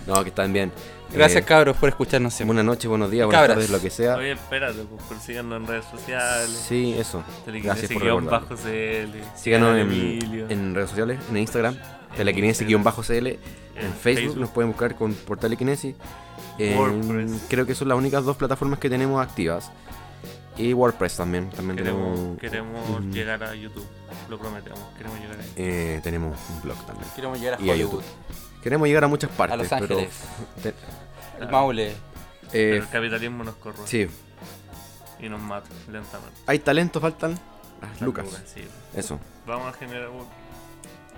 [0.06, 0.72] No, que están bien.
[1.14, 2.56] Gracias, Eh, cabros, por escucharnos siempre.
[2.56, 3.56] Buenas noches, buenos días, buenas Cabras.
[3.58, 4.16] tardes, lo que sea.
[4.16, 6.66] Oye, espérate, pues, por síganos en redes sociales.
[6.68, 7.24] Sí, eso.
[7.46, 9.14] Gracias por bajo CL.
[9.36, 11.78] Síganos a en, redes sociales, en Instagram,
[12.18, 14.38] telequinesis-cl, en Facebook, Facebook.
[14.38, 15.96] nos pueden buscar con por Telequinesis.
[17.50, 19.72] Creo que son las únicas dos plataformas que tenemos activas.
[20.56, 23.88] Y WordPress también, también Queremos, tenemos, queremos llegar a YouTube.
[24.30, 24.80] Lo prometemos.
[24.96, 25.52] Queremos llegar ahí.
[25.56, 27.10] eh, tenemos un blog también.
[27.16, 27.76] Queremos llegar a Y a.
[27.76, 28.04] YouTube.
[28.62, 30.14] Queremos llegar a muchas partes, A Los pero Ángeles.
[30.64, 30.74] te-
[31.44, 31.88] El Maule.
[31.90, 31.96] eh,
[32.52, 34.08] Pero el capitalismo nos corroe sí,
[35.20, 36.34] y nos mata lentamente.
[36.48, 37.38] hay talento, faltan
[37.82, 38.26] las lucas.
[38.54, 38.62] sí.
[38.96, 39.20] Eso.
[39.46, 40.10] Vamos a generar.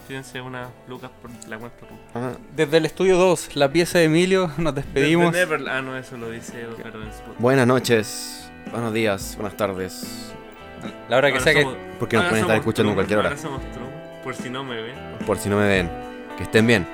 [0.08, 1.78] Fíjense unas lucas por la cuenta.
[2.14, 2.34] Ajá.
[2.56, 5.34] Desde el estudio 2, la pieza de Emilio, nos despedimos.
[5.34, 7.32] Desde Neverland- Ah, no, eso lo dice Spotify.
[7.40, 10.32] Buenas noches, buenos días, buenas tardes.
[11.10, 11.96] La hora que Ahora sea que.
[12.00, 13.36] Porque nos pueden estar escuchando en cualquier hora.
[13.36, 13.62] Somos
[14.24, 14.96] por si no me ven.
[15.26, 15.90] Por si no me ven.
[16.38, 16.88] Que estén bien.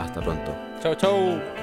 [0.00, 0.56] Hasta pronto.
[0.82, 1.61] Chau, chau.